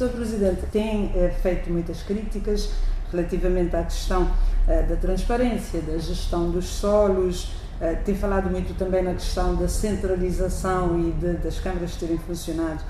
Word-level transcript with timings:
Sr. 0.00 0.08
Presidente, 0.08 0.62
tem 0.72 1.12
é, 1.14 1.28
feito 1.28 1.70
muitas 1.70 2.02
críticas 2.02 2.70
relativamente 3.12 3.76
à 3.76 3.82
questão 3.82 4.30
é, 4.66 4.82
da 4.82 4.96
transparência, 4.96 5.82
da 5.82 5.98
gestão 5.98 6.50
dos 6.50 6.64
solos, 6.64 7.52
é, 7.78 7.92
tem 7.96 8.14
falado 8.14 8.48
muito 8.48 8.72
também 8.78 9.02
na 9.02 9.12
questão 9.12 9.54
da 9.56 9.68
centralização 9.68 10.98
e 10.98 11.10
de, 11.12 11.34
das 11.34 11.60
câmaras 11.60 11.96
terem 11.96 12.16
funcionado 12.16 12.82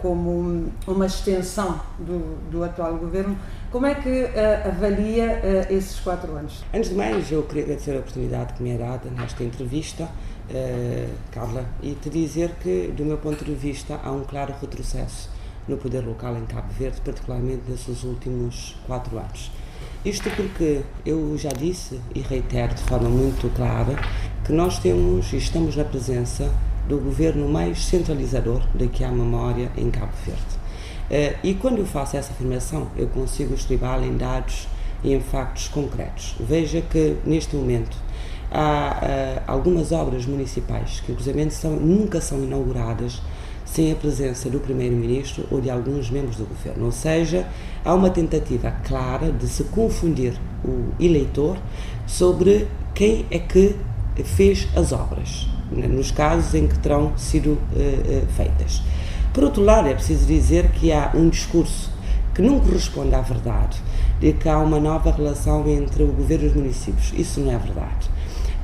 como 0.00 0.72
uma 0.86 1.06
extensão 1.06 1.80
do, 1.98 2.38
do 2.50 2.62
atual 2.62 2.96
governo. 2.96 3.36
Como 3.70 3.84
é 3.84 3.96
que 3.96 4.26
avalia 4.64 5.66
esses 5.68 5.98
quatro 5.98 6.34
anos? 6.34 6.64
Antes 6.72 6.90
de 6.90 6.96
mais, 6.96 7.30
eu 7.32 7.42
queria 7.42 7.64
agradecer 7.64 7.96
a 7.96 7.98
oportunidade 7.98 8.54
que 8.54 8.62
me 8.62 8.70
é 8.70 8.78
dada 8.78 9.10
nesta 9.10 9.42
entrevista, 9.42 10.04
uh, 10.04 11.10
Carla, 11.32 11.66
e 11.82 11.94
te 11.94 12.08
dizer 12.08 12.52
que, 12.60 12.92
do 12.96 13.04
meu 13.04 13.18
ponto 13.18 13.44
de 13.44 13.54
vista, 13.54 14.00
há 14.02 14.12
um 14.12 14.22
claro 14.22 14.54
retrocesso 14.60 15.35
no 15.68 15.76
poder 15.76 16.04
local 16.04 16.36
em 16.36 16.46
Cabo 16.46 16.72
Verde, 16.72 17.00
particularmente 17.00 17.62
nesses 17.68 18.02
últimos 18.04 18.76
quatro 18.86 19.18
anos. 19.18 19.50
Isto 20.04 20.30
porque 20.30 20.82
eu 21.04 21.36
já 21.36 21.48
disse 21.48 22.00
e 22.14 22.20
reitero 22.20 22.74
de 22.74 22.82
forma 22.82 23.08
muito 23.08 23.52
clara 23.54 23.96
que 24.44 24.52
nós 24.52 24.78
temos 24.78 25.32
e 25.32 25.36
estamos 25.36 25.74
na 25.74 25.84
presença 25.84 26.48
do 26.88 26.98
governo 26.98 27.48
mais 27.48 27.84
centralizador 27.84 28.62
de 28.74 28.86
que 28.86 29.02
há 29.02 29.10
memória 29.10 29.70
em 29.76 29.90
Cabo 29.90 30.12
Verde. 30.24 30.42
Uh, 31.10 31.38
e 31.42 31.54
quando 31.54 31.78
eu 31.78 31.86
faço 31.86 32.16
essa 32.16 32.32
afirmação, 32.32 32.88
eu 32.96 33.08
consigo 33.08 33.54
estribá-la 33.54 34.06
em 34.06 34.16
dados 34.16 34.68
e 35.02 35.12
em 35.12 35.20
factos 35.20 35.68
concretos. 35.68 36.36
Veja 36.38 36.80
que, 36.80 37.16
neste 37.24 37.56
momento, 37.56 37.96
há 38.50 39.00
uh, 39.02 39.42
algumas 39.46 39.92
obras 39.92 40.26
municipais 40.26 41.00
que, 41.00 41.12
inclusive, 41.12 41.50
são, 41.50 41.72
nunca 41.72 42.20
são 42.20 42.42
inauguradas 42.42 43.20
sem 43.66 43.92
a 43.92 43.94
presença 43.94 44.48
do 44.48 44.58
Primeiro-Ministro 44.60 45.44
ou 45.50 45.60
de 45.60 45.68
alguns 45.68 46.08
membros 46.08 46.36
do 46.36 46.46
governo. 46.46 46.86
Ou 46.86 46.92
seja, 46.92 47.46
há 47.84 47.92
uma 47.92 48.08
tentativa 48.08 48.70
clara 48.70 49.30
de 49.30 49.46
se 49.46 49.64
confundir 49.64 50.32
o 50.64 50.92
eleitor 50.98 51.58
sobre 52.06 52.66
quem 52.94 53.26
é 53.30 53.38
que 53.38 53.76
fez 54.24 54.68
as 54.74 54.92
obras, 54.92 55.46
né, 55.70 55.86
nos 55.86 56.10
casos 56.10 56.54
em 56.54 56.66
que 56.66 56.78
terão 56.78 57.12
sido 57.18 57.50
uh, 57.50 58.26
feitas. 58.34 58.80
Por 59.34 59.44
outro 59.44 59.62
lado, 59.62 59.88
é 59.88 59.94
preciso 59.94 60.24
dizer 60.24 60.70
que 60.70 60.90
há 60.90 61.10
um 61.14 61.28
discurso 61.28 61.90
que 62.34 62.40
não 62.40 62.60
corresponde 62.60 63.14
à 63.14 63.20
verdade, 63.20 63.78
de 64.18 64.32
que 64.32 64.48
há 64.48 64.58
uma 64.58 64.80
nova 64.80 65.10
relação 65.10 65.68
entre 65.68 66.02
o 66.02 66.06
governo 66.06 66.44
e 66.44 66.48
os 66.48 66.54
municípios. 66.54 67.12
Isso 67.14 67.40
não 67.40 67.52
é 67.52 67.58
verdade. 67.58 68.08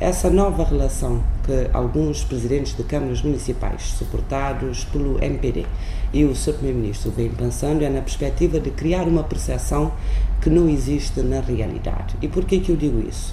Essa 0.03 0.29
nova 0.29 0.65
relação 0.65 1.23
que 1.45 1.71
alguns 1.73 2.25
presidentes 2.25 2.77
de 2.77 2.83
câmaras 2.83 3.23
municipais, 3.23 3.83
suportados 3.83 4.85
pelo 4.87 5.23
MPD 5.23 5.65
e 6.13 6.25
o 6.25 6.35
Sr. 6.35 6.55
Primeiro-Ministro, 6.55 7.13
vêm 7.13 7.31
pensando 7.31 7.85
é 7.85 7.89
na 7.89 8.01
perspectiva 8.01 8.59
de 8.59 8.73
criar 8.73 9.05
uma 9.05 9.23
percepção 9.23 9.93
que 10.41 10.51
não 10.51 10.69
existe 10.69 11.23
na 11.23 11.41
realidade. 11.41 12.17
E 12.21 12.27
por 12.27 12.45
que, 12.45 12.59
que 12.59 12.73
eu 12.73 12.77
digo 12.77 12.99
isso? 13.09 13.33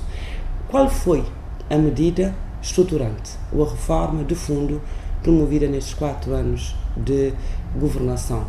Qual 0.68 0.88
foi 0.88 1.26
a 1.72 1.76
medida 1.76 2.36
estruturante 2.62 3.32
ou 3.52 3.66
a 3.66 3.72
reforma 3.72 4.24
de 4.24 4.36
fundo 4.36 4.80
promovida 5.24 5.68
nestes 5.68 5.96
quatro 5.96 6.36
anos 6.36 6.76
de 6.96 7.34
governação 7.80 8.46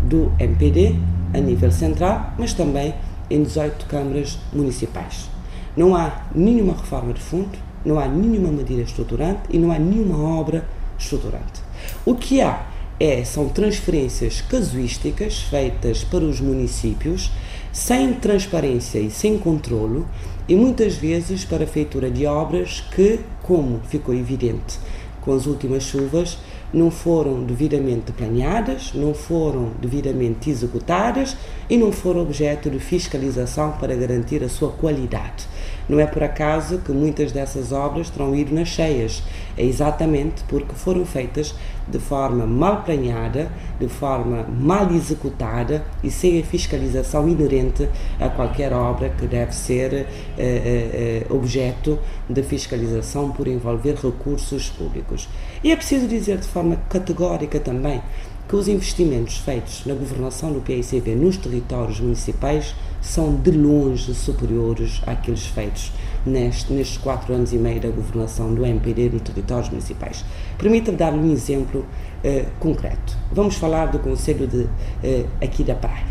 do 0.00 0.30
MPD 0.38 0.94
a 1.34 1.38
nível 1.38 1.72
central, 1.72 2.34
mas 2.38 2.52
também 2.52 2.94
em 3.28 3.42
18 3.42 3.86
câmaras 3.86 4.38
municipais. 4.52 5.33
Não 5.76 5.94
há 5.94 6.22
nenhuma 6.34 6.74
reforma 6.74 7.12
de 7.12 7.20
fundo, 7.20 7.58
não 7.84 7.98
há 7.98 8.06
nenhuma 8.06 8.50
medida 8.50 8.82
estruturante 8.82 9.42
e 9.50 9.58
não 9.58 9.70
há 9.70 9.78
nenhuma 9.78 10.38
obra 10.38 10.66
estruturante. 10.98 11.62
O 12.04 12.14
que 12.14 12.40
há 12.40 12.66
é, 12.98 13.24
são 13.24 13.48
transferências 13.48 14.40
casuísticas 14.40 15.38
feitas 15.38 16.04
para 16.04 16.24
os 16.24 16.40
municípios 16.40 17.30
sem 17.72 18.14
transparência 18.14 19.00
e 19.00 19.10
sem 19.10 19.36
controlo 19.36 20.06
e 20.48 20.54
muitas 20.54 20.94
vezes 20.94 21.44
para 21.44 21.64
a 21.64 21.66
feitura 21.66 22.10
de 22.10 22.24
obras 22.24 22.84
que, 22.94 23.18
como 23.42 23.80
ficou 23.88 24.14
evidente 24.14 24.78
com 25.20 25.34
as 25.34 25.46
últimas 25.46 25.82
chuvas, 25.82 26.38
não 26.72 26.90
foram 26.90 27.42
devidamente 27.42 28.12
planeadas, 28.12 28.92
não 28.94 29.14
foram 29.14 29.70
devidamente 29.80 30.50
executadas 30.50 31.36
e 31.70 31.76
não 31.76 31.90
foram 31.90 32.20
objeto 32.20 32.68
de 32.68 32.78
fiscalização 32.78 33.72
para 33.72 33.94
garantir 33.94 34.42
a 34.44 34.48
sua 34.48 34.70
qualidade. 34.70 35.46
Não 35.88 36.00
é 36.00 36.06
por 36.06 36.22
acaso 36.22 36.78
que 36.78 36.92
muitas 36.92 37.32
dessas 37.32 37.72
obras 37.72 38.10
terão 38.10 38.34
ido 38.34 38.54
nas 38.54 38.68
cheias, 38.68 39.22
é 39.56 39.64
exatamente 39.64 40.42
porque 40.48 40.74
foram 40.74 41.04
feitas 41.04 41.54
de 41.86 41.98
forma 41.98 42.46
mal 42.46 42.82
planeada, 42.82 43.50
de 43.78 43.88
forma 43.88 44.44
mal 44.48 44.90
executada 44.92 45.84
e 46.02 46.10
sem 46.10 46.40
a 46.40 46.44
fiscalização 46.44 47.28
inerente 47.28 47.88
a 48.18 48.28
qualquer 48.28 48.72
obra 48.72 49.10
que 49.10 49.26
deve 49.26 49.54
ser 49.54 49.92
eh, 49.92 50.06
eh, 50.38 51.24
eh 51.28 51.32
objeto 51.32 51.98
de 52.28 52.42
fiscalização 52.42 53.30
por 53.30 53.46
envolver 53.46 53.94
recursos 53.94 54.70
públicos. 54.70 55.28
E 55.62 55.70
é 55.70 55.76
preciso 55.76 56.08
dizer 56.08 56.38
de 56.38 56.48
forma 56.48 56.76
categórica 56.88 57.60
também 57.60 58.00
que 58.48 58.56
os 58.56 58.68
investimentos 58.68 59.38
feitos 59.38 59.84
na 59.86 59.94
governação 59.94 60.52
do 60.52 60.60
PICV 60.60 61.14
nos 61.14 61.36
territórios 61.36 62.00
municipais 62.00 62.74
são 63.04 63.34
de 63.36 63.50
longe 63.50 64.14
superiores 64.14 65.02
àqueles 65.06 65.46
feitos 65.46 65.92
neste, 66.24 66.72
nestes 66.72 66.96
quatro 66.96 67.34
anos 67.34 67.52
e 67.52 67.58
meio 67.58 67.80
da 67.80 67.88
governação 67.90 68.54
do 68.54 68.64
MPD 68.64 69.10
nos 69.10 69.22
territórios 69.22 69.68
municipais. 69.68 70.24
Permita-me 70.56 70.96
dar 70.96 71.12
um 71.12 71.30
exemplo 71.30 71.84
eh, 72.24 72.46
concreto. 72.58 73.16
Vamos 73.30 73.56
falar 73.56 73.86
do 73.86 73.98
Conselho 73.98 74.46
de, 74.46 74.66
eh, 75.02 75.26
aqui 75.40 75.62
da 75.62 75.74
Praia. 75.74 76.06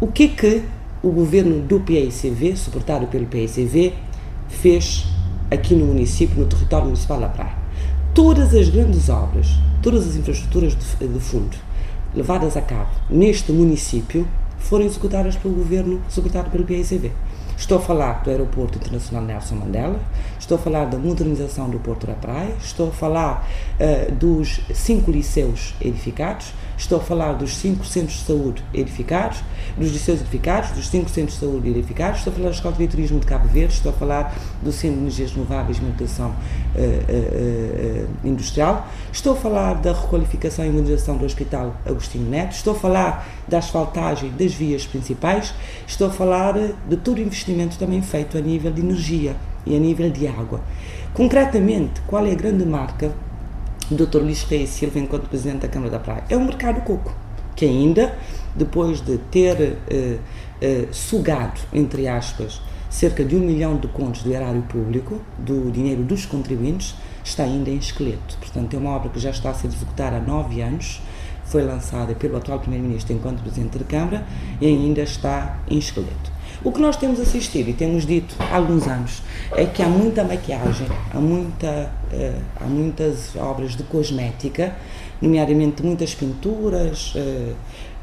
O 0.00 0.08
que 0.08 0.28
que 0.28 0.62
o 1.02 1.10
governo 1.10 1.60
do 1.62 1.78
PICV, 1.80 2.56
suportado 2.56 3.06
pelo 3.06 3.26
PICV, 3.26 3.94
fez 4.48 5.06
aqui 5.50 5.74
no 5.76 5.86
município, 5.86 6.36
no 6.36 6.46
território 6.46 6.86
municipal 6.86 7.20
da 7.20 7.28
Praia? 7.28 7.54
Todas 8.12 8.52
as 8.54 8.68
grandes 8.68 9.08
obras, 9.08 9.46
todas 9.80 10.06
as 10.06 10.16
infraestruturas 10.16 10.76
de, 10.76 11.06
de 11.06 11.20
fundo 11.20 11.56
levadas 12.14 12.56
a 12.56 12.60
cabo 12.60 12.90
neste 13.08 13.52
município 13.52 14.26
foram 14.62 14.84
executadas 14.84 15.36
pelo 15.36 15.54
governo, 15.54 16.00
executado 16.08 16.50
pelo 16.50 16.64
PICV. 16.64 17.12
Estou 17.56 17.78
a 17.78 17.80
falar 17.80 18.22
do 18.24 18.30
Aeroporto 18.30 18.78
Internacional 18.78 19.22
Nelson 19.22 19.54
Mandela, 19.54 20.00
estou 20.38 20.56
a 20.56 20.60
falar 20.60 20.86
da 20.86 20.98
modernização 20.98 21.70
do 21.70 21.78
Porto 21.78 22.06
da 22.06 22.14
Praia, 22.14 22.54
estou 22.60 22.88
a 22.88 22.90
falar 22.90 23.48
uh, 23.78 24.12
dos 24.12 24.60
cinco 24.74 25.10
liceus 25.10 25.74
edificados, 25.80 26.52
estou 26.76 26.98
a 26.98 27.00
falar 27.00 27.34
dos 27.34 27.56
cinco 27.56 27.84
centros 27.84 28.18
de 28.18 28.24
saúde 28.24 28.64
edificados, 28.72 29.38
dos 29.76 29.90
liceus 29.90 30.20
edificados, 30.20 30.70
dos 30.70 30.88
cinco 30.88 31.08
centros 31.08 31.34
de 31.34 31.40
saúde 31.40 31.68
edificados, 31.68 32.18
estou 32.18 32.32
a 32.32 32.36
falar 32.36 32.48
da 32.48 32.54
Escola 32.54 32.74
de 32.76 32.88
Turismo 32.88 33.20
de 33.20 33.26
Cabo 33.26 33.48
Verde, 33.48 33.74
estou 33.74 33.90
a 33.90 33.94
falar 33.94 34.34
do 34.62 34.72
Centro 34.72 34.96
de 34.96 35.02
Energias 35.02 35.32
Renováveis 35.32 35.78
e 35.78 35.82
Manutenção 35.82 36.30
uh, 36.30 36.34
uh, 36.34 38.08
Industrial, 38.24 38.86
estou 39.12 39.34
a 39.34 39.36
falar 39.36 39.74
da 39.74 39.92
requalificação 39.92 40.64
e 40.64 40.70
modernização 40.70 41.16
do 41.16 41.24
Hospital 41.24 41.76
Agostinho 41.86 42.28
Neto, 42.28 42.52
estou 42.52 42.74
a 42.74 42.78
falar 42.78 43.28
da 43.48 43.58
asfaltagem 43.58 44.30
das 44.30 44.52
vias 44.52 44.86
principais, 44.86 45.54
estou 45.86 46.08
a 46.08 46.10
falar 46.10 46.54
de 46.88 46.96
todo 46.96 47.18
o 47.18 47.20
investimento 47.20 47.78
também 47.78 48.02
feito 48.02 48.36
a 48.36 48.40
nível 48.40 48.72
de 48.72 48.80
energia 48.80 49.36
e 49.64 49.76
a 49.76 49.78
nível 49.78 50.10
de 50.10 50.26
água. 50.26 50.60
Concretamente, 51.14 52.00
qual 52.06 52.26
é 52.26 52.32
a 52.32 52.34
grande 52.34 52.64
marca 52.64 53.12
do 53.90 54.06
Dr. 54.06 54.18
Luís 54.18 54.42
Reis 54.44 54.70
Silva 54.70 54.98
enquanto 54.98 55.28
Presidente 55.28 55.62
da 55.62 55.68
Câmara 55.68 55.90
da 55.90 55.98
Praia? 55.98 56.24
É 56.28 56.36
o 56.36 56.40
mercado 56.40 56.82
coco, 56.82 57.14
que 57.54 57.64
ainda, 57.64 58.16
depois 58.54 59.00
de 59.00 59.18
ter 59.18 59.56
uh, 59.56 60.14
uh, 60.16 60.94
sugado, 60.94 61.60
entre 61.72 62.08
aspas, 62.08 62.60
cerca 62.88 63.24
de 63.24 63.34
um 63.34 63.40
milhão 63.40 63.76
de 63.76 63.88
contos 63.88 64.22
do 64.22 64.32
erário 64.32 64.62
público, 64.62 65.20
do 65.38 65.70
dinheiro 65.70 66.02
dos 66.02 66.26
contribuintes, 66.26 66.94
está 67.24 67.44
ainda 67.44 67.70
em 67.70 67.76
esqueleto. 67.76 68.36
Portanto, 68.38 68.74
é 68.74 68.78
uma 68.78 68.90
obra 68.90 69.08
que 69.08 69.18
já 69.18 69.30
está 69.30 69.50
a 69.50 69.54
ser 69.54 69.68
executada 69.68 70.16
há 70.16 70.20
nove 70.20 70.60
anos, 70.60 71.00
foi 71.44 71.62
lançada 71.62 72.14
pelo 72.14 72.36
atual 72.36 72.60
Primeiro-Ministro 72.60 73.14
enquanto 73.14 73.42
Presidente 73.42 73.78
da 73.78 73.84
Câmara 73.84 74.26
e 74.60 74.66
ainda 74.66 75.02
está 75.02 75.60
em 75.68 75.78
esqueleto. 75.78 76.32
O 76.64 76.70
que 76.70 76.80
nós 76.80 76.96
temos 76.96 77.18
assistido 77.18 77.70
e 77.70 77.72
temos 77.72 78.06
dito 78.06 78.36
há 78.38 78.56
alguns 78.56 78.86
anos 78.86 79.20
é 79.50 79.66
que 79.66 79.82
há 79.82 79.88
muita 79.88 80.22
maquiagem, 80.22 80.86
há, 81.12 81.18
muita, 81.18 81.90
uh, 82.12 82.42
há 82.60 82.64
muitas 82.66 83.34
obras 83.34 83.74
de 83.74 83.82
cosmética, 83.82 84.72
nomeadamente 85.20 85.82
muitas 85.82 86.14
pinturas, 86.14 87.14
uh, 87.16 87.54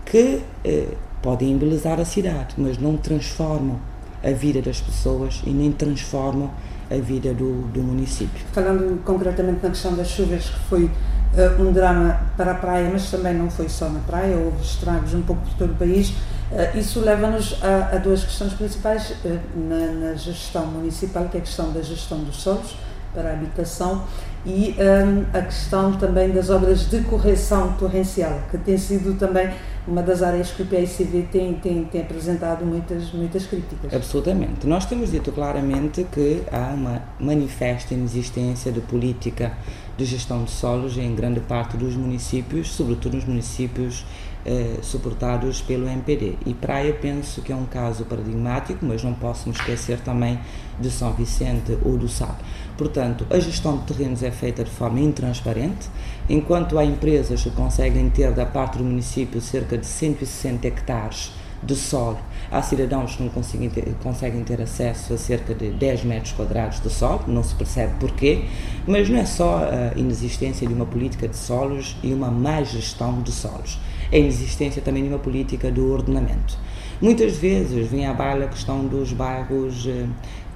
que 0.05 0.41
uh, 0.65 0.97
podem 1.21 1.51
embelezar 1.51 2.01
a 2.01 2.05
cidade, 2.05 2.55
mas 2.57 2.77
não 2.77 2.97
transformam 2.97 3.79
a 4.21 4.31
vida 4.31 4.61
das 4.61 4.81
pessoas 4.81 5.41
e 5.45 5.51
nem 5.51 5.71
transformam 5.71 6.51
a 6.91 6.95
vida 6.95 7.33
do, 7.33 7.61
do 7.71 7.81
município. 7.81 8.45
Falando 8.51 9.01
concretamente 9.05 9.63
na 9.63 9.69
questão 9.69 9.95
das 9.95 10.09
chuvas, 10.09 10.49
que 10.49 10.59
foi 10.67 10.83
uh, 10.83 11.61
um 11.61 11.71
drama 11.71 12.19
para 12.35 12.51
a 12.51 12.55
praia, 12.55 12.89
mas 12.91 13.09
também 13.09 13.33
não 13.33 13.49
foi 13.49 13.69
só 13.69 13.87
na 13.87 13.99
praia, 14.01 14.35
houve 14.35 14.61
estragos 14.61 15.13
um 15.13 15.21
pouco 15.21 15.43
por 15.43 15.53
todo 15.53 15.71
o 15.71 15.75
país. 15.75 16.13
Uh, 16.51 16.77
isso 16.77 16.99
leva-nos 16.99 17.57
a, 17.63 17.95
a, 17.95 17.97
duas 17.97 18.23
questões 18.23 18.53
principais 18.53 19.11
uh, 19.11 19.39
na, 19.55 20.09
na, 20.09 20.15
gestão 20.15 20.65
municipal, 20.65 21.25
que 21.29 21.37
é 21.37 21.39
a 21.39 21.43
questão 21.43 21.71
da 21.71 21.81
gestão 21.81 22.19
dos 22.23 22.37
solos 22.37 22.75
para 23.13 23.29
a 23.29 23.33
habitação 23.33 24.03
e 24.45 24.75
um, 24.79 25.37
a 25.37 25.41
questão 25.41 25.93
também 25.93 26.31
das 26.31 26.49
obras 26.49 26.89
de 26.89 27.01
correção 27.01 27.73
torrencial, 27.73 28.41
que 28.49 28.57
tem 28.57 28.77
sido 28.77 29.17
também 29.17 29.49
uma 29.87 30.01
das 30.01 30.21
áreas 30.21 30.51
que 30.51 30.61
o 30.61 30.65
PICV 30.65 31.27
tem, 31.31 31.53
tem, 31.55 31.83
tem 31.85 32.01
apresentado 32.01 32.65
muitas, 32.65 33.11
muitas 33.11 33.45
críticas. 33.45 33.93
Absolutamente. 33.93 34.65
Nós 34.65 34.85
temos 34.85 35.11
dito 35.11 35.31
claramente 35.31 36.05
que 36.11 36.43
há 36.51 36.73
uma 36.73 37.01
manifesta 37.19 37.93
inexistência 37.93 38.71
de 38.71 38.81
política 38.81 39.51
de 39.97 40.05
gestão 40.05 40.43
de 40.43 40.51
solos 40.51 40.97
em 40.97 41.13
grande 41.13 41.41
parte 41.41 41.75
dos 41.75 41.95
municípios, 41.95 42.71
sobretudo 42.71 43.15
nos 43.15 43.25
municípios 43.25 44.05
eh, 44.45 44.77
suportados 44.81 45.61
pelo 45.61 45.87
MPD. 45.87 46.35
E 46.45 46.53
Praia 46.53 46.93
penso 46.93 47.41
que 47.41 47.51
é 47.51 47.55
um 47.55 47.65
caso 47.65 48.05
paradigmático, 48.05 48.85
mas 48.85 49.03
não 49.03 49.13
posso 49.13 49.49
me 49.49 49.55
esquecer 49.55 49.99
também 49.99 50.39
de 50.79 50.89
São 50.89 51.13
Vicente 51.13 51.77
ou 51.83 51.97
do 51.97 52.07
Sal. 52.07 52.37
Portanto, 52.77 53.27
a 53.29 53.39
gestão 53.39 53.77
de 53.77 53.83
terrenos 53.93 54.23
é 54.23 54.31
feita 54.31 54.63
de 54.63 54.69
forma 54.69 55.01
intransparente, 55.01 55.89
enquanto 56.29 56.77
há 56.77 56.85
empresas 56.85 57.43
que 57.43 57.51
conseguem 57.51 58.09
ter 58.09 58.31
da 58.31 58.45
parte 58.45 58.77
do 58.77 58.83
município 58.83 59.41
cerca 59.41 59.77
de 59.77 59.85
160 59.85 60.67
hectares 60.67 61.31
de 61.61 61.75
solo, 61.75 62.17
há 62.51 62.61
cidadãos 62.61 63.15
que 63.15 63.23
não 63.23 63.29
conseguem 63.29 63.69
ter, 63.69 63.93
conseguem 64.03 64.43
ter 64.43 64.61
acesso 64.61 65.13
a 65.13 65.17
cerca 65.17 65.53
de 65.53 65.71
10 65.71 66.03
metros 66.03 66.33
quadrados 66.33 66.81
de 66.81 66.89
solo, 66.89 67.23
não 67.27 67.43
se 67.43 67.55
percebe 67.55 67.93
porquê, 67.99 68.45
mas 68.87 69.09
não 69.09 69.19
é 69.19 69.25
só 69.25 69.57
a 69.57 69.97
inexistência 69.97 70.67
de 70.67 70.73
uma 70.73 70.85
política 70.85 71.27
de 71.27 71.37
solos 71.37 71.95
e 72.03 72.13
uma 72.13 72.31
má 72.31 72.63
gestão 72.63 73.21
de 73.21 73.31
solos 73.31 73.79
a 74.11 74.17
inexistência 74.17 74.81
também 74.81 75.03
de 75.03 75.09
uma 75.09 75.19
política 75.19 75.71
do 75.71 75.91
ordenamento. 75.91 76.57
Muitas 77.01 77.37
vezes 77.37 77.87
vem 77.87 78.05
à 78.05 78.13
baila 78.13 78.45
a 78.45 78.47
questão 78.47 78.85
dos 78.85 79.13
bairros 79.13 79.87
eh, 79.87 80.05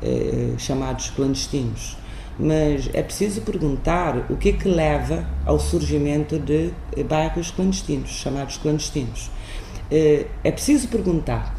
eh, 0.02 0.54
chamados 0.58 1.10
clandestinos, 1.12 1.96
mas 2.38 2.90
é 2.94 3.02
preciso 3.02 3.42
perguntar 3.42 4.26
o 4.30 4.36
que 4.36 4.50
é 4.50 4.54
que 4.54 4.68
leva 4.68 5.26
ao 5.46 5.60
surgimento 5.60 6.38
de 6.40 6.72
bairros 7.08 7.52
clandestinos, 7.52 8.10
chamados 8.10 8.58
clandestinos. 8.58 9.30
Eh, 9.90 10.26
é 10.44 10.52
preciso 10.52 10.88
perguntar 10.88 11.56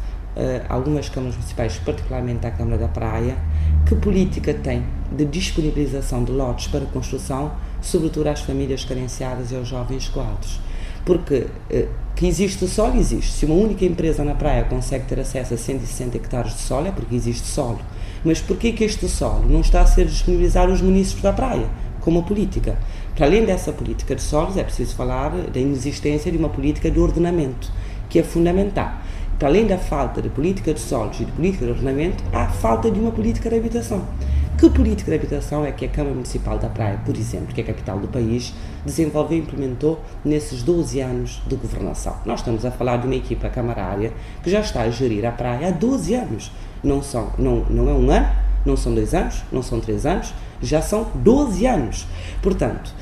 algumas 0.67 1.07
câmaras 1.07 1.35
municipais, 1.35 1.77
particularmente 1.77 2.45
à 2.45 2.51
Câmara 2.51 2.77
da 2.77 2.87
Praia, 2.87 3.37
que 3.85 3.95
política 3.95 4.53
tem 4.53 4.83
de 5.11 5.25
disponibilização 5.25 6.23
de 6.23 6.31
lotes 6.31 6.67
para 6.67 6.85
construção, 6.85 7.51
sobretudo 7.81 8.27
às 8.27 8.41
famílias 8.41 8.83
carenciadas 8.83 9.51
e 9.51 9.55
aos 9.55 9.67
jovens 9.67 10.09
coados. 10.09 10.59
Porque 11.05 11.47
eh, 11.69 11.87
que 12.15 12.25
existe 12.25 12.67
solo, 12.67 12.97
existe. 12.97 13.31
Se 13.31 13.45
uma 13.45 13.55
única 13.55 13.85
empresa 13.85 14.23
na 14.23 14.33
praia 14.33 14.63
consegue 14.63 15.05
ter 15.05 15.19
acesso 15.19 15.53
a 15.53 15.57
160 15.57 16.17
hectares 16.17 16.53
de 16.53 16.61
solo, 16.61 16.87
é 16.87 16.91
porque 16.91 17.13
existe 17.13 17.45
solo. 17.45 17.79
Mas 18.23 18.41
porquê 18.41 18.71
que 18.71 18.83
este 18.83 19.07
solo 19.07 19.47
não 19.47 19.61
está 19.61 19.81
a 19.81 19.85
ser 19.85 20.05
disponibilizado 20.05 20.71
aos 20.71 20.81
municípios 20.81 21.21
da 21.21 21.33
praia, 21.33 21.67
como 22.01 22.23
política? 22.23 22.77
Para 23.15 23.27
além 23.27 23.45
dessa 23.45 23.71
política 23.71 24.15
de 24.15 24.21
solos, 24.21 24.57
é 24.57 24.63
preciso 24.63 24.95
falar 24.95 25.29
da 25.29 25.59
inexistência 25.59 26.31
de 26.31 26.37
uma 26.37 26.49
política 26.49 26.89
de 26.89 26.99
ordenamento, 26.99 27.71
que 28.09 28.17
é 28.17 28.23
fundamental. 28.23 28.93
Para 29.37 29.49
além 29.49 29.67
da 29.67 29.77
falta 29.77 30.21
de 30.21 30.29
política 30.29 30.73
de 30.73 30.79
solos 30.79 31.19
e 31.19 31.25
de 31.25 31.31
política 31.33 31.65
de 31.65 31.71
ordenamento, 31.71 32.23
há 32.31 32.47
falta 32.47 32.89
de 32.89 32.97
uma 32.97 33.11
política 33.11 33.49
de 33.49 33.57
habitação. 33.57 34.01
Que 34.57 34.69
política 34.69 35.11
de 35.11 35.17
habitação 35.17 35.65
é 35.65 35.73
que 35.73 35.83
a 35.83 35.89
Câmara 35.89 36.13
Municipal 36.13 36.57
da 36.57 36.69
Praia, 36.69 37.01
por 37.05 37.17
exemplo, 37.17 37.53
que 37.53 37.59
é 37.59 37.63
a 37.65 37.67
capital 37.67 37.99
do 37.99 38.07
país, 38.07 38.53
desenvolveu 38.85 39.37
e 39.37 39.41
implementou 39.41 39.99
nesses 40.23 40.63
12 40.63 41.01
anos 41.01 41.41
de 41.45 41.57
governação? 41.57 42.15
Nós 42.25 42.39
estamos 42.39 42.63
a 42.63 42.71
falar 42.71 42.95
de 42.95 43.07
uma 43.07 43.15
equipa 43.15 43.49
camarária 43.49 44.13
que 44.41 44.49
já 44.49 44.61
está 44.61 44.83
a 44.83 44.89
gerir 44.89 45.25
a 45.25 45.33
praia 45.33 45.67
há 45.67 45.71
12 45.71 46.15
anos. 46.15 46.51
Não, 46.81 47.03
são, 47.03 47.33
não, 47.37 47.65
não 47.69 47.89
é 47.89 47.93
um 47.93 48.09
ano, 48.09 48.29
não 48.65 48.77
são 48.77 48.95
dois 48.95 49.13
anos, 49.13 49.43
não 49.51 49.61
são 49.61 49.81
três 49.81 50.05
anos, 50.05 50.33
já 50.61 50.81
são 50.81 51.07
12 51.15 51.65
anos. 51.65 52.07
Portanto, 52.41 52.93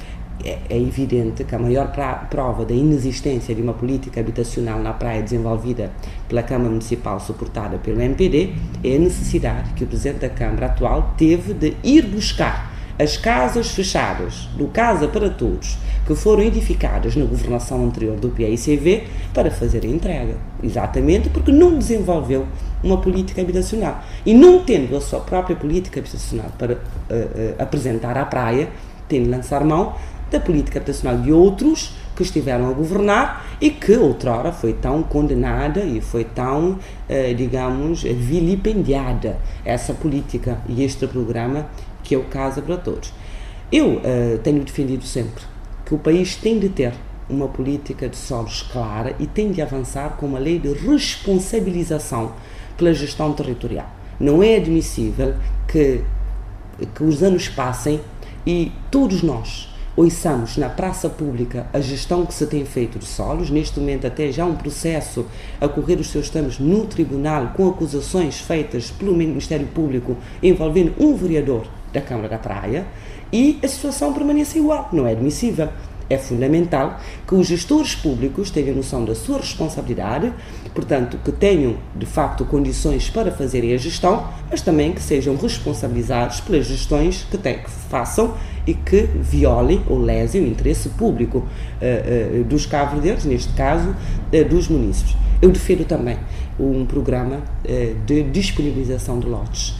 é, 0.43 0.59
é 0.69 0.79
evidente 0.79 1.43
que 1.43 1.55
a 1.55 1.59
maior 1.59 1.91
prova 2.29 2.65
da 2.65 2.73
inexistência 2.73 3.55
de 3.55 3.61
uma 3.61 3.73
política 3.73 4.19
habitacional 4.19 4.79
na 4.79 4.93
praia 4.93 5.21
desenvolvida 5.21 5.91
pela 6.27 6.43
Câmara 6.43 6.69
Municipal 6.69 7.19
suportada 7.19 7.77
pelo 7.77 8.01
MPD 8.01 8.53
é 8.83 8.95
a 8.95 8.99
necessidade 8.99 9.73
que 9.73 9.83
o 9.83 9.87
Presidente 9.87 10.19
da 10.19 10.29
Câmara 10.29 10.67
atual 10.67 11.13
teve 11.17 11.53
de 11.53 11.75
ir 11.83 12.05
buscar 12.05 12.73
as 12.99 13.17
casas 13.17 13.71
fechadas 13.71 14.49
do 14.57 14.67
Casa 14.67 15.07
para 15.07 15.29
Todos 15.29 15.77
que 16.05 16.15
foram 16.15 16.43
edificadas 16.43 17.15
na 17.15 17.25
governação 17.25 17.85
anterior 17.85 18.17
do 18.17 18.29
PICV 18.29 19.07
para 19.33 19.49
fazer 19.49 19.85
a 19.85 19.87
entrega. 19.87 20.35
Exatamente 20.61 21.29
porque 21.29 21.51
não 21.51 21.77
desenvolveu 21.77 22.45
uma 22.83 22.97
política 22.97 23.41
habitacional. 23.41 24.03
E 24.25 24.33
não 24.33 24.59
tendo 24.63 24.95
a 24.97 25.01
sua 25.01 25.21
própria 25.21 25.55
política 25.55 25.99
habitacional 25.99 26.51
para 26.57 26.73
uh, 26.73 26.77
uh, 26.77 27.55
apresentar 27.57 28.17
à 28.17 28.25
praia, 28.25 28.69
tem 29.07 29.23
de 29.23 29.29
lançar 29.29 29.63
mão 29.63 29.95
da 30.33 30.39
política 30.39 30.79
habitacional 30.79 31.21
de 31.21 31.31
outros 31.31 31.93
que 32.15 32.23
estiveram 32.23 32.69
a 32.69 32.73
governar 32.73 33.45
e 33.61 33.69
que 33.69 33.95
outrora 33.95 34.51
foi 34.51 34.73
tão 34.73 35.03
condenada 35.03 35.81
e 35.81 36.01
foi 36.01 36.23
tão, 36.23 36.79
eh, 37.07 37.33
digamos, 37.33 38.01
vilipendiada 38.01 39.37
essa 39.63 39.93
política 39.93 40.59
e 40.67 40.83
este 40.83 41.07
programa 41.07 41.67
que 42.03 42.15
é 42.15 42.17
o 42.17 42.23
Casa 42.23 42.61
para 42.61 42.77
Todos. 42.77 43.13
Eu 43.71 44.01
eh, 44.03 44.39
tenho 44.43 44.63
defendido 44.63 45.05
sempre 45.05 45.43
que 45.85 45.93
o 45.93 45.97
país 45.97 46.35
tem 46.35 46.59
de 46.59 46.69
ter 46.69 46.93
uma 47.29 47.47
política 47.47 48.09
de 48.09 48.17
solos 48.17 48.63
clara 48.63 49.15
e 49.19 49.27
tem 49.27 49.51
de 49.51 49.61
avançar 49.61 50.17
com 50.17 50.25
uma 50.25 50.39
lei 50.39 50.59
de 50.59 50.73
responsabilização 50.73 52.33
pela 52.75 52.93
gestão 52.93 53.33
territorial. 53.33 53.89
Não 54.19 54.43
é 54.43 54.55
admissível 54.55 55.35
que, 55.67 56.01
que 56.93 57.03
os 57.03 57.23
anos 57.23 57.47
passem 57.47 58.01
e 58.45 58.71
todos 58.91 59.23
nós, 59.23 59.72
ouçamos 59.95 60.57
na 60.57 60.69
praça 60.69 61.09
pública 61.09 61.67
a 61.71 61.79
gestão 61.79 62.25
que 62.25 62.33
se 62.33 62.47
tem 62.47 62.65
feito 62.65 62.97
de 62.97 63.05
solos, 63.05 63.49
neste 63.49 63.79
momento 63.79 64.07
até 64.07 64.31
já 64.31 64.45
um 64.45 64.55
processo 64.55 65.25
a 65.61 65.67
correr 65.67 65.99
os 65.99 66.07
seus 66.07 66.29
termos 66.29 66.59
no 66.59 66.85
tribunal 66.85 67.53
com 67.55 67.69
acusações 67.69 68.39
feitas 68.39 68.89
pelo 68.89 69.15
Ministério 69.15 69.67
Público 69.67 70.17
envolvendo 70.41 70.93
um 70.99 71.15
vereador 71.15 71.67
da 71.91 72.01
Câmara 72.01 72.27
da 72.27 72.37
Praia 72.37 72.85
e 73.31 73.59
a 73.63 73.67
situação 73.67 74.13
permanece 74.13 74.59
igual, 74.59 74.89
não 74.93 75.07
é 75.07 75.11
admissível. 75.11 75.69
É 76.09 76.17
fundamental 76.17 76.99
que 77.27 77.33
os 77.33 77.47
gestores 77.47 77.95
públicos 77.95 78.51
tenham 78.51 78.75
noção 78.75 79.05
da 79.05 79.15
sua 79.15 79.37
responsabilidade, 79.37 80.33
portanto, 80.73 81.17
que 81.23 81.31
tenham 81.31 81.75
de 81.95 82.05
facto 82.05 82.45
condições 82.45 83.09
para 83.09 83.31
fazerem 83.31 83.73
a 83.73 83.77
gestão, 83.77 84.27
mas 84.49 84.61
também 84.61 84.91
que 84.91 85.01
sejam 85.01 85.35
responsabilizados 85.35 86.41
pelas 86.41 86.65
gestões 86.65 87.25
que, 87.29 87.37
têm, 87.37 87.59
que 87.59 87.69
façam 87.69 88.33
e 88.65 88.73
que 88.73 89.09
violem 89.15 89.81
ou 89.87 89.99
lesem 89.99 90.43
o 90.43 90.47
interesse 90.47 90.89
público 90.89 91.39
uh, 91.39 92.41
uh, 92.41 92.43
dos 92.45 92.65
cabo 92.65 92.99
neste 93.25 93.53
caso, 93.53 93.89
uh, 93.89 94.45
dos 94.49 94.67
municípios. 94.67 95.17
Eu 95.41 95.51
defendo 95.51 95.85
também 95.85 96.17
um 96.57 96.85
programa 96.85 97.41
de 98.05 98.23
disponibilização 98.23 99.19
de 99.19 99.27
lotes 99.27 99.75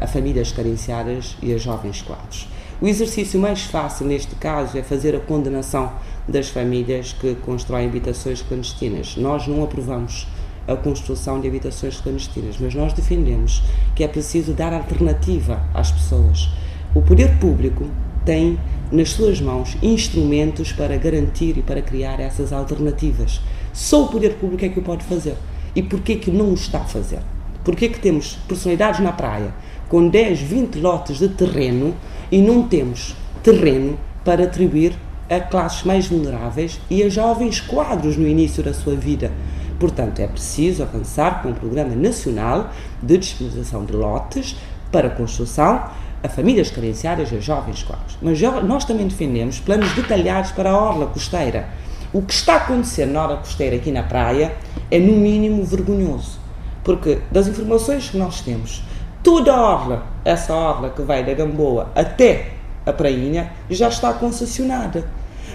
a 0.00 0.06
famílias 0.06 0.52
carenciadas 0.52 1.36
e 1.42 1.52
a 1.52 1.58
jovens 1.58 2.00
quadros. 2.00 2.46
O 2.80 2.88
exercício 2.88 3.38
mais 3.38 3.62
fácil 3.62 4.06
neste 4.06 4.34
caso 4.34 4.76
é 4.76 4.82
fazer 4.82 5.14
a 5.14 5.20
condenação 5.20 5.92
das 6.28 6.48
famílias 6.48 7.12
que 7.12 7.34
constroem 7.36 7.86
habitações 7.86 8.42
clandestinas. 8.42 9.16
Nós 9.16 9.46
não 9.46 9.62
aprovamos 9.62 10.26
a 10.66 10.74
construção 10.74 11.40
de 11.40 11.46
habitações 11.46 12.00
clandestinas, 12.00 12.56
mas 12.58 12.74
nós 12.74 12.92
defendemos 12.92 13.62
que 13.94 14.02
é 14.02 14.08
preciso 14.08 14.52
dar 14.52 14.72
alternativa 14.72 15.62
às 15.72 15.92
pessoas. 15.92 16.48
O 16.94 17.02
poder 17.02 17.38
público 17.38 17.86
tem 18.24 18.58
nas 18.90 19.10
suas 19.10 19.40
mãos 19.40 19.76
instrumentos 19.82 20.72
para 20.72 20.96
garantir 20.96 21.56
e 21.58 21.62
para 21.62 21.82
criar 21.82 22.18
essas 22.18 22.52
alternativas. 22.52 23.40
Só 23.72 24.04
o 24.04 24.08
poder 24.08 24.34
público 24.34 24.64
é 24.64 24.68
que 24.68 24.78
o 24.78 24.82
pode 24.82 25.04
fazer. 25.04 25.36
E 25.76 25.82
porquê 25.82 26.16
que 26.16 26.30
não 26.30 26.50
o 26.50 26.54
está 26.54 26.78
a 26.78 26.84
fazer? 26.84 27.20
Porquê 27.64 27.88
que 27.88 27.98
temos 27.98 28.38
personalidades 28.46 29.00
na 29.00 29.12
praia 29.12 29.54
com 29.88 30.08
10, 30.08 30.40
20 30.40 30.80
lotes 30.80 31.18
de 31.18 31.28
terreno 31.28 31.94
e 32.30 32.40
não 32.40 32.68
temos 32.68 33.16
terreno 33.42 33.98
para 34.24 34.44
atribuir 34.44 34.94
a 35.30 35.40
classes 35.40 35.82
mais 35.82 36.06
vulneráveis 36.06 36.80
e 36.90 37.02
a 37.02 37.08
jovens 37.08 37.60
quadros 37.60 38.16
no 38.16 38.28
início 38.28 38.62
da 38.62 38.74
sua 38.74 38.94
vida. 38.94 39.32
Portanto, 39.78 40.20
é 40.20 40.26
preciso 40.26 40.82
avançar 40.82 41.42
com 41.42 41.50
um 41.50 41.54
programa 41.54 41.94
nacional 41.94 42.70
de 43.02 43.18
disponibilização 43.18 43.84
de 43.84 43.92
lotes 43.92 44.56
para 44.92 45.10
construção 45.10 45.84
a 46.22 46.28
famílias 46.28 46.70
carenciadas 46.70 47.30
e 47.32 47.36
a 47.36 47.40
jovens 47.40 47.82
quadros. 47.82 48.16
Mas 48.22 48.40
nós 48.40 48.84
também 48.86 49.06
defendemos 49.06 49.60
planos 49.60 49.92
detalhados 49.92 50.52
para 50.52 50.70
a 50.70 50.76
orla 50.76 51.06
costeira. 51.06 51.68
O 52.14 52.22
que 52.22 52.32
está 52.32 52.54
a 52.54 52.56
acontecer 52.56 53.04
na 53.04 53.22
orla 53.22 53.36
costeira 53.36 53.76
aqui 53.76 53.90
na 53.90 54.02
praia 54.02 54.56
é, 54.90 54.98
no 54.98 55.12
mínimo, 55.12 55.62
vergonhoso. 55.64 56.43
Porque, 56.84 57.18
das 57.32 57.48
informações 57.48 58.10
que 58.10 58.16
nós 58.18 58.42
temos, 58.42 58.82
toda 59.22 59.52
a 59.52 59.60
orla, 59.60 60.06
essa 60.24 60.54
orla 60.54 60.90
que 60.90 61.02
vai 61.02 61.24
da 61.24 61.32
Gamboa 61.32 61.90
até 61.94 62.52
a 62.84 62.92
Prainha, 62.92 63.50
já 63.70 63.88
está 63.88 64.12
concessionada. 64.12 65.08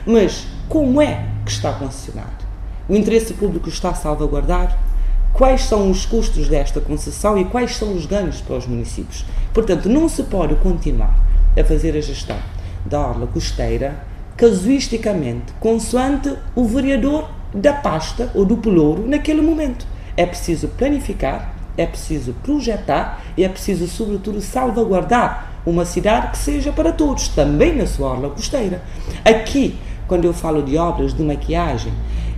Mas 0.06 0.48
como 0.68 1.02
é 1.02 1.26
que 1.46 1.52
está 1.52 1.72
concessionada? 1.74 2.50
O 2.88 2.96
interesse 2.96 3.34
público 3.36 3.70
está 3.70 3.90
a 3.90 3.94
salvaguardar? 3.94 4.78
Quais 5.32 5.62
são 5.62 5.92
os 5.92 6.06
custos 6.06 6.48
desta 6.48 6.82
concessão 6.82 7.38
e 7.38 7.46
quais 7.46 7.76
são 7.76 7.94
os 7.94 8.08
ganhos 8.08 8.42
para 8.42 8.58
os 8.58 8.66
municípios? 8.66 9.24
Portanto, 9.54 9.88
não 9.88 10.10
se 10.10 10.24
pode 10.24 10.56
continuar 10.56 11.16
a 11.58 11.64
fazer 11.64 11.96
a 11.96 12.02
gestão 12.02 12.38
da 12.86 13.00
orla 13.00 13.28
costeira, 13.28 14.04
casuisticamente, 14.36 15.54
consoante 15.60 16.36
o 16.56 16.66
vereador 16.66 17.30
da 17.54 17.74
pasta 17.74 18.32
ou 18.34 18.46
do 18.46 18.58
pelouro 18.58 19.08
naquele 19.08 19.42
momento. 19.42 19.86
É 20.20 20.26
preciso 20.26 20.68
planificar, 20.68 21.56
é 21.78 21.86
preciso 21.86 22.34
projetar 22.44 23.24
e 23.38 23.46
é 23.46 23.48
preciso, 23.48 23.88
sobretudo, 23.88 24.42
salvaguardar 24.42 25.62
uma 25.66 25.86
cidade 25.86 26.32
que 26.32 26.38
seja 26.38 26.74
para 26.74 26.92
todos, 26.92 27.30
também 27.30 27.74
na 27.74 27.88
sua 27.88 28.10
orla 28.10 28.30
costeira. 28.30 28.82
Aqui, 29.24 29.78
quando 30.10 30.26
eu 30.26 30.34
falo 30.34 30.62
de 30.62 30.76
obras 30.76 31.14
de 31.14 31.24
maquiagem, 31.24 31.94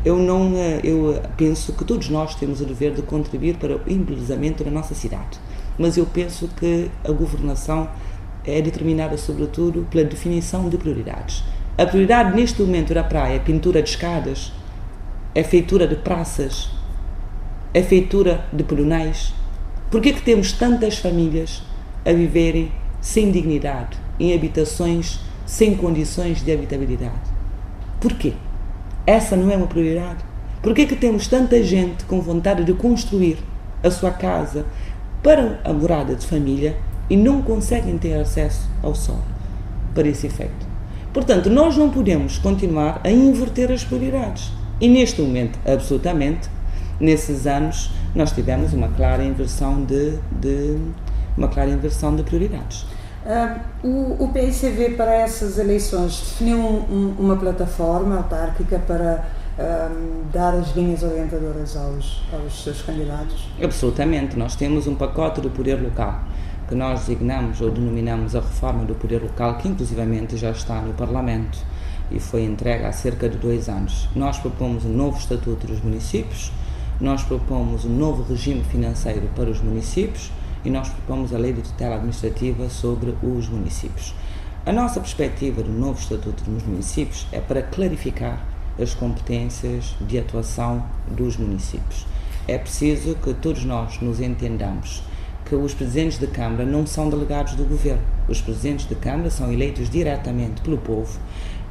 eu 0.05 0.17
não 0.17 0.53
eh, 0.55 0.81
eu 0.83 1.19
penso 1.35 1.73
que 1.73 1.83
todos 1.83 2.07
nós 2.07 2.35
temos 2.35 2.61
o 2.61 2.65
dever 2.65 2.93
de 2.93 3.01
contribuir 3.01 3.55
para 3.55 3.77
o 3.77 3.81
embelezamento 3.87 4.63
da 4.63 4.69
nossa 4.69 4.93
cidade. 4.93 5.39
Mas 5.75 5.97
eu 5.97 6.05
penso 6.05 6.49
que 6.49 6.91
a 7.03 7.11
governação 7.11 7.89
é 8.45 8.61
determinada 8.61 9.17
sobretudo 9.17 9.87
pela 9.89 10.03
definição 10.03 10.69
de 10.69 10.77
prioridades. 10.77 11.43
A 11.79 11.85
prioridade 11.87 12.35
neste 12.35 12.61
momento 12.61 12.93
da 12.93 13.03
praia 13.03 13.37
é 13.37 13.39
pintura 13.39 13.81
de 13.81 13.89
escadas, 13.89 14.53
é 15.33 15.41
feitura 15.41 15.87
de 15.87 15.95
praças, 15.95 16.69
é 17.73 17.81
feitura 17.81 18.45
de 18.51 18.63
peronais. 18.63 19.33
Por 19.89 20.01
que 20.01 20.13
temos 20.13 20.51
tantas 20.51 20.97
famílias 20.97 21.63
a 22.05 22.11
viverem 22.11 22.71
sem 22.99 23.31
dignidade, 23.31 23.97
em 24.19 24.33
habitações 24.33 25.19
sem 25.45 25.75
condições 25.75 26.43
de 26.43 26.51
habitabilidade? 26.51 27.31
Porquê? 27.99 28.33
Essa 29.05 29.35
não 29.35 29.51
é 29.51 29.55
uma 29.55 29.67
prioridade? 29.67 30.23
Por 30.61 30.73
que 30.73 30.85
temos 30.85 31.27
tanta 31.27 31.61
gente 31.63 32.05
com 32.05 32.21
vontade 32.21 32.63
de 32.63 32.73
construir 32.73 33.37
a 33.83 33.89
sua 33.89 34.11
casa 34.11 34.65
para 35.23 35.59
a 35.63 35.73
morada 35.73 36.15
de 36.15 36.25
família 36.25 36.77
e 37.09 37.17
não 37.17 37.41
conseguem 37.41 37.97
ter 37.97 38.13
acesso 38.13 38.69
ao 38.83 38.93
sol 38.93 39.19
para 39.95 40.07
esse 40.07 40.27
efeito? 40.27 40.71
Portanto, 41.11 41.49
nós 41.49 41.75
não 41.75 41.89
podemos 41.89 42.37
continuar 42.37 43.01
a 43.03 43.09
inverter 43.09 43.71
as 43.71 43.83
prioridades. 43.83 44.51
E 44.79 44.87
neste 44.87 45.21
momento, 45.21 45.59
absolutamente, 45.65 46.49
nesses 47.01 47.47
anos, 47.47 47.91
nós 48.15 48.31
tivemos 48.31 48.73
uma 48.73 48.87
clara 48.89 49.23
inversão 49.23 49.83
de, 49.83 50.17
de 50.31 50.77
uma 51.35 51.47
clara 51.47 51.69
inversão 51.69 52.15
de 52.15 52.23
prioridades. 52.23 52.85
Uh, 53.25 53.87
o, 53.87 54.23
o 54.23 54.27
PICV 54.33 54.95
para 54.95 55.13
essas 55.13 55.57
eleições 55.57 56.19
definiu 56.19 56.57
um, 56.57 56.85
um, 56.89 57.15
uma 57.19 57.37
plataforma 57.37 58.17
autárquica 58.17 58.79
para 58.79 59.25
uh, 59.59 60.23
dar 60.31 60.53
as 60.55 60.75
linhas 60.75 61.03
orientadoras 61.03 61.75
aos, 61.75 62.23
aos 62.33 62.63
seus 62.63 62.81
candidatos? 62.81 63.47
Absolutamente. 63.61 64.37
Nós 64.37 64.55
temos 64.55 64.87
um 64.87 64.95
pacote 64.95 65.39
do 65.41 65.49
poder 65.49 65.75
local 65.75 66.19
que 66.67 66.75
nós 66.75 67.01
designamos 67.01 67.59
ou 67.59 67.69
denominamos 67.69 68.33
a 68.33 68.39
reforma 68.39 68.85
do 68.85 68.95
poder 68.95 69.21
local, 69.21 69.57
que 69.57 69.67
inclusivamente 69.67 70.37
já 70.37 70.51
está 70.51 70.79
no 70.81 70.93
Parlamento 70.93 71.59
e 72.09 72.17
foi 72.17 72.45
entregue 72.45 72.85
há 72.85 72.93
cerca 72.93 73.27
de 73.27 73.37
dois 73.37 73.67
anos. 73.67 74.07
Nós 74.15 74.37
propomos 74.37 74.85
um 74.85 74.93
novo 74.93 75.17
Estatuto 75.17 75.67
dos 75.67 75.81
Municípios, 75.81 76.49
nós 77.01 77.23
propomos 77.23 77.83
um 77.83 77.89
novo 77.89 78.21
regime 78.21 78.63
financeiro 78.63 79.27
para 79.35 79.49
os 79.49 79.59
municípios 79.59 80.31
e 80.63 80.69
nós 80.69 80.87
propomos 80.87 81.33
a 81.33 81.37
lei 81.37 81.51
de 81.51 81.63
tutela 81.63 81.95
administrativa 81.95 82.69
sobre 82.69 83.15
os 83.23 83.49
municípios. 83.49 84.13
A 84.63 84.71
nossa 84.71 84.99
perspectiva 84.99 85.63
do 85.63 85.71
novo 85.71 85.99
Estatuto 85.99 86.43
dos 86.43 86.61
Municípios 86.61 87.25
é 87.31 87.41
para 87.41 87.63
clarificar 87.63 88.45
as 88.79 88.93
competências 88.93 89.95
de 89.99 90.19
atuação 90.19 90.85
dos 91.07 91.35
municípios. 91.35 92.05
É 92.47 92.59
preciso 92.59 93.15
que 93.15 93.33
todos 93.33 93.65
nós 93.65 93.99
nos 93.99 94.19
entendamos 94.19 95.01
que 95.45 95.55
os 95.55 95.73
presidentes 95.73 96.19
de 96.19 96.27
Câmara 96.27 96.63
não 96.63 96.85
são 96.85 97.09
delegados 97.09 97.55
do 97.55 97.65
governo. 97.65 98.03
Os 98.29 98.39
presidentes 98.39 98.87
de 98.87 98.93
Câmara 98.93 99.31
são 99.31 99.51
eleitos 99.51 99.89
diretamente 99.89 100.61
pelo 100.61 100.77
povo 100.77 101.19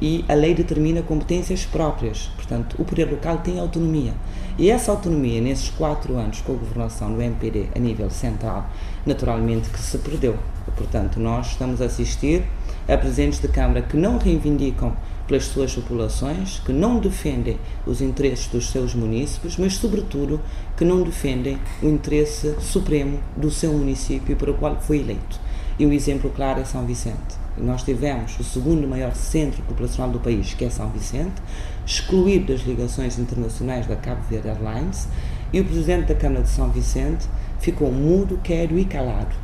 e 0.01 0.25
a 0.27 0.33
lei 0.33 0.55
determina 0.55 1.01
competências 1.03 1.63
próprias. 1.63 2.31
Portanto, 2.35 2.75
o 2.79 2.83
poder 2.83 3.09
local 3.09 3.37
tem 3.37 3.59
autonomia. 3.59 4.13
E 4.57 4.69
essa 4.69 4.91
autonomia, 4.91 5.39
nesses 5.39 5.69
quatro 5.69 6.17
anos 6.17 6.41
com 6.41 6.53
a 6.53 6.55
governação 6.55 7.13
do 7.13 7.21
MPD 7.21 7.67
a 7.75 7.79
nível 7.79 8.09
central, 8.09 8.69
naturalmente 9.05 9.69
que 9.69 9.79
se 9.79 9.97
perdeu. 9.99 10.37
Portanto, 10.75 11.19
nós 11.19 11.51
estamos 11.51 11.81
a 11.81 11.85
assistir 11.85 12.43
a 12.87 12.97
presidentes 12.97 13.39
de 13.39 13.47
Câmara 13.47 13.81
que 13.81 13.95
não 13.95 14.17
reivindicam 14.17 14.95
pelas 15.27 15.45
suas 15.45 15.73
populações, 15.73 16.61
que 16.65 16.73
não 16.73 16.99
defendem 16.99 17.57
os 17.85 18.01
interesses 18.01 18.47
dos 18.47 18.69
seus 18.69 18.93
municípios, 18.93 19.55
mas, 19.57 19.75
sobretudo, 19.75 20.41
que 20.75 20.83
não 20.83 21.03
defendem 21.03 21.57
o 21.81 21.87
interesse 21.87 22.55
supremo 22.59 23.19
do 23.37 23.49
seu 23.49 23.71
município 23.71 24.35
para 24.35 24.51
o 24.51 24.55
qual 24.55 24.75
foi 24.81 24.99
eleito. 24.99 25.39
E 25.81 25.85
o 25.87 25.91
exemplo 25.91 26.29
claro 26.29 26.61
é 26.61 26.63
São 26.63 26.85
Vicente. 26.85 27.39
Nós 27.57 27.81
tivemos 27.81 28.39
o 28.39 28.43
segundo 28.43 28.87
maior 28.87 29.15
centro 29.15 29.63
populacional 29.63 30.11
do 30.11 30.19
país, 30.19 30.53
que 30.53 30.63
é 30.63 30.69
São 30.69 30.87
Vicente, 30.91 31.41
excluído 31.83 32.53
das 32.53 32.61
ligações 32.61 33.17
internacionais 33.17 33.87
da 33.87 33.95
Cabo 33.95 34.21
Verde 34.29 34.49
Airlines, 34.49 35.07
e 35.51 35.59
o 35.59 35.65
presidente 35.65 36.09
da 36.09 36.13
Câmara 36.13 36.43
de 36.43 36.49
São 36.49 36.69
Vicente 36.69 37.25
ficou 37.59 37.91
mudo, 37.91 38.39
quero 38.43 38.77
e 38.77 38.85
calado, 38.85 39.35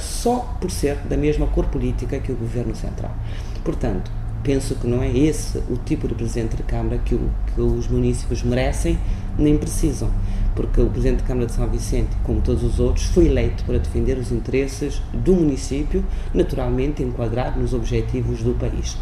só 0.00 0.56
por 0.60 0.72
ser 0.72 0.96
da 1.08 1.16
mesma 1.16 1.46
cor 1.46 1.66
política 1.66 2.18
que 2.18 2.32
o 2.32 2.36
governo 2.36 2.74
central. 2.74 3.14
Portanto, 3.62 4.10
penso 4.42 4.74
que 4.74 4.88
não 4.88 5.00
é 5.00 5.16
esse 5.16 5.58
o 5.70 5.76
tipo 5.76 6.08
de 6.08 6.16
presidente 6.16 6.56
de 6.56 6.64
Câmara 6.64 6.98
que, 6.98 7.14
o, 7.14 7.30
que 7.54 7.60
os 7.60 7.86
municípios 7.86 8.42
merecem 8.42 8.98
nem 9.38 9.56
precisam 9.56 10.10
porque 10.56 10.80
o 10.80 10.88
Presidente 10.88 11.20
da 11.20 11.26
Câmara 11.26 11.46
de 11.46 11.52
São 11.52 11.68
Vicente, 11.68 12.08
como 12.24 12.40
todos 12.40 12.64
os 12.64 12.80
outros, 12.80 13.04
foi 13.04 13.26
eleito 13.26 13.62
para 13.64 13.78
defender 13.78 14.16
os 14.16 14.32
interesses 14.32 15.02
do 15.12 15.34
município, 15.34 16.02
naturalmente 16.32 17.02
enquadrado 17.02 17.60
nos 17.60 17.74
objetivos 17.74 18.42
do 18.42 18.54
país. 18.54 18.96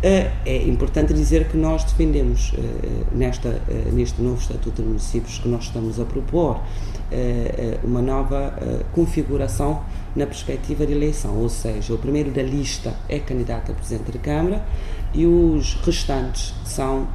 Eh, 0.00 0.30
é 0.46 0.62
importante 0.66 1.12
dizer 1.12 1.48
que 1.48 1.56
nós 1.56 1.84
defendemos 1.84 2.52
eh, 2.56 3.04
nesta, 3.12 3.48
eh, 3.68 3.90
neste 3.92 4.20
novo 4.22 4.40
Estatuto 4.40 4.82
de 4.82 4.88
Municípios 4.88 5.38
que 5.38 5.48
nós 5.48 5.64
estamos 5.64 6.00
a 6.00 6.04
propor 6.04 6.60
uma 7.82 8.00
nova 8.00 8.54
configuração 8.92 9.82
na 10.14 10.26
perspectiva 10.26 10.86
de 10.86 10.92
eleição, 10.92 11.36
ou 11.38 11.48
seja, 11.48 11.94
o 11.94 11.98
primeiro 11.98 12.30
da 12.30 12.42
lista 12.42 12.94
é 13.08 13.18
candidato 13.18 13.72
a 13.72 13.74
Presidente 13.74 14.12
da 14.12 14.18
Câmara 14.18 14.64
e 15.14 15.26
os 15.26 15.74
restantes 15.84 16.54
são 16.64 17.08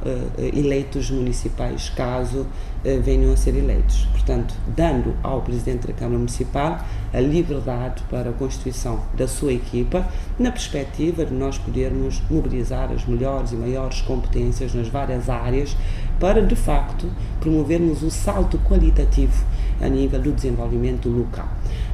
eleitos 0.52 1.10
municipais 1.10 1.88
caso 1.90 2.46
eh, 2.84 2.96
venham 2.98 3.32
a 3.32 3.36
ser 3.36 3.56
eleitos. 3.56 4.06
Portanto, 4.12 4.54
dando 4.68 5.16
ao 5.20 5.42
Presidente 5.42 5.88
da 5.88 5.92
Câmara 5.92 6.18
Municipal 6.18 6.78
a 7.12 7.20
liberdade 7.20 8.04
para 8.08 8.30
a 8.30 8.32
constituição 8.32 9.00
da 9.14 9.26
sua 9.26 9.52
equipa, 9.52 10.06
na 10.38 10.52
perspectiva 10.52 11.24
de 11.24 11.34
nós 11.34 11.58
podermos 11.58 12.22
mobilizar 12.30 12.92
as 12.92 13.04
melhores 13.04 13.50
e 13.50 13.56
maiores 13.56 14.00
competências 14.02 14.74
nas 14.74 14.86
várias 14.86 15.28
áreas 15.28 15.76
para, 16.20 16.40
de 16.40 16.54
facto, 16.54 17.10
promovermos 17.40 18.02
o 18.04 18.10
salto 18.12 18.58
qualitativo 18.58 19.44
a 19.80 19.88
nível 19.88 20.20
do 20.20 20.32
desenvolvimento 20.32 21.08
local. 21.08 21.48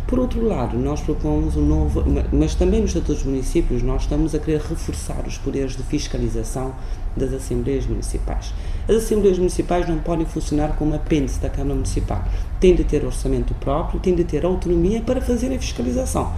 Por 0.06 0.18
outro 0.18 0.46
lado, 0.46 0.76
nós 0.78 1.00
propomos 1.00 1.56
um 1.56 1.64
novo, 1.64 2.04
mas 2.32 2.54
também 2.54 2.80
nos 2.80 2.90
Estatutos 2.90 3.22
dos 3.22 3.32
Municípios, 3.32 3.82
nós 3.82 4.02
estamos 4.02 4.34
a 4.34 4.38
querer 4.38 4.60
reforçar 4.60 5.24
os 5.26 5.38
poderes 5.38 5.76
de 5.76 5.82
fiscalização 5.82 6.74
das 7.16 7.32
Assembleias 7.32 7.86
Municipais. 7.86 8.52
As 8.86 8.96
Assembleias 8.96 9.38
Municipais 9.38 9.88
não 9.88 9.98
podem 9.98 10.26
funcionar 10.26 10.76
como 10.76 10.94
apêndice 10.94 11.40
da 11.40 11.48
Câmara 11.48 11.74
Municipal. 11.74 12.22
Têm 12.60 12.74
de 12.74 12.84
ter 12.84 13.04
orçamento 13.04 13.54
próprio, 13.54 13.98
têm 13.98 14.14
de 14.14 14.24
ter 14.24 14.44
autonomia 14.44 15.00
para 15.00 15.22
fazer 15.22 15.54
a 15.54 15.58
fiscalização. 15.58 16.32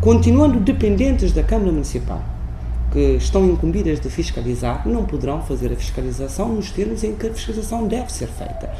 Continuando 0.00 0.58
dependentes 0.58 1.32
da 1.32 1.42
Câmara 1.42 1.70
Municipal, 1.70 2.22
que 2.92 3.16
estão 3.16 3.46
incumbidas 3.46 4.00
de 4.00 4.08
fiscalizar, 4.08 4.88
não 4.88 5.04
poderão 5.04 5.42
fazer 5.42 5.72
a 5.72 5.76
fiscalização 5.76 6.48
nos 6.48 6.70
termos 6.70 7.04
em 7.04 7.14
que 7.14 7.26
a 7.26 7.32
fiscalização 7.32 7.86
deve 7.86 8.12
ser 8.12 8.26
feita. 8.26 8.70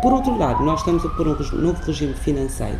Por 0.00 0.12
outro 0.12 0.36
lado, 0.38 0.62
nós 0.62 0.80
estamos 0.80 1.04
a 1.04 1.08
pôr 1.08 1.26
um 1.26 1.58
novo 1.60 1.84
regime 1.84 2.14
financeiro 2.14 2.78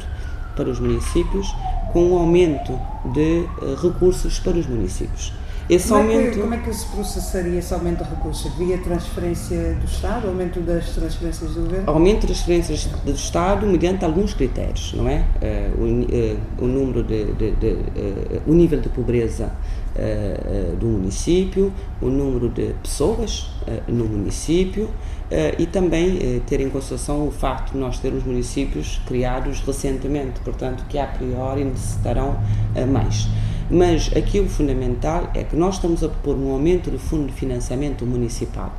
para 0.54 0.70
os 0.70 0.78
municípios, 0.78 1.52
com 1.92 2.12
um 2.12 2.18
aumento 2.18 2.78
de 3.12 3.44
uh, 3.60 3.75
recursos 3.75 4.38
para 4.38 4.56
os 4.56 4.66
municípios. 4.66 5.32
Esse 5.68 5.88
como, 5.88 6.00
aumento... 6.00 6.20
é 6.20 6.30
que, 6.30 6.40
como 6.40 6.54
é 6.54 6.58
que 6.58 6.72
se 6.72 6.87
processaria 6.87 7.58
esse 7.58 7.75
aumento 7.75 8.04
de 8.04 8.10
recursos? 8.10 8.54
Via 8.54 8.78
transferência 8.78 9.75
do 9.75 9.84
Estado, 9.84 10.28
aumento 10.28 10.60
das 10.60 10.90
transferências 10.90 11.50
do 11.50 11.62
Governo? 11.62 11.90
Aumento 11.90 12.26
das 12.26 12.42
transferências 12.42 12.84
do 13.04 13.12
Estado 13.12 13.66
mediante 13.66 14.04
alguns 14.04 14.32
critérios, 14.32 14.94
não 14.94 15.08
é? 15.08 15.25
Uh, 15.42 15.82
o, 15.82 15.84
uh, 15.84 16.64
o, 16.64 16.66
número 16.66 17.02
de, 17.02 17.32
de, 17.32 17.50
de 17.52 17.78
o 18.46 18.54
nível 18.54 18.80
de 18.80 18.88
pobreza 18.88 19.50
do 20.78 20.87
município, 20.87 21.72
o 22.00 22.06
número 22.06 22.48
de 22.50 22.72
pessoas 22.84 23.50
no 23.88 24.04
município 24.04 24.88
e 25.58 25.66
também 25.66 26.40
ter 26.47 26.61
em 26.61 26.70
consideração 26.70 27.26
o 27.26 27.30
facto 27.30 27.73
de 27.73 27.78
nós 27.78 27.99
termos 27.99 28.25
municípios 28.25 29.00
criados 29.06 29.61
recentemente, 29.61 30.40
portanto 30.40 30.85
que 30.88 30.99
a 30.99 31.06
priori 31.06 31.64
necessitarão 31.64 32.38
mais. 32.90 33.28
Mas 33.70 34.11
aqui 34.16 34.40
o 34.40 34.49
fundamental 34.49 35.30
é 35.35 35.44
que 35.44 35.54
nós 35.54 35.75
estamos 35.75 36.02
a 36.02 36.08
propor 36.08 36.37
um 36.37 36.50
aumento 36.52 36.90
do 36.90 36.99
fundo 36.99 37.26
de 37.26 37.35
financiamento 37.35 38.06
municipal, 38.06 38.75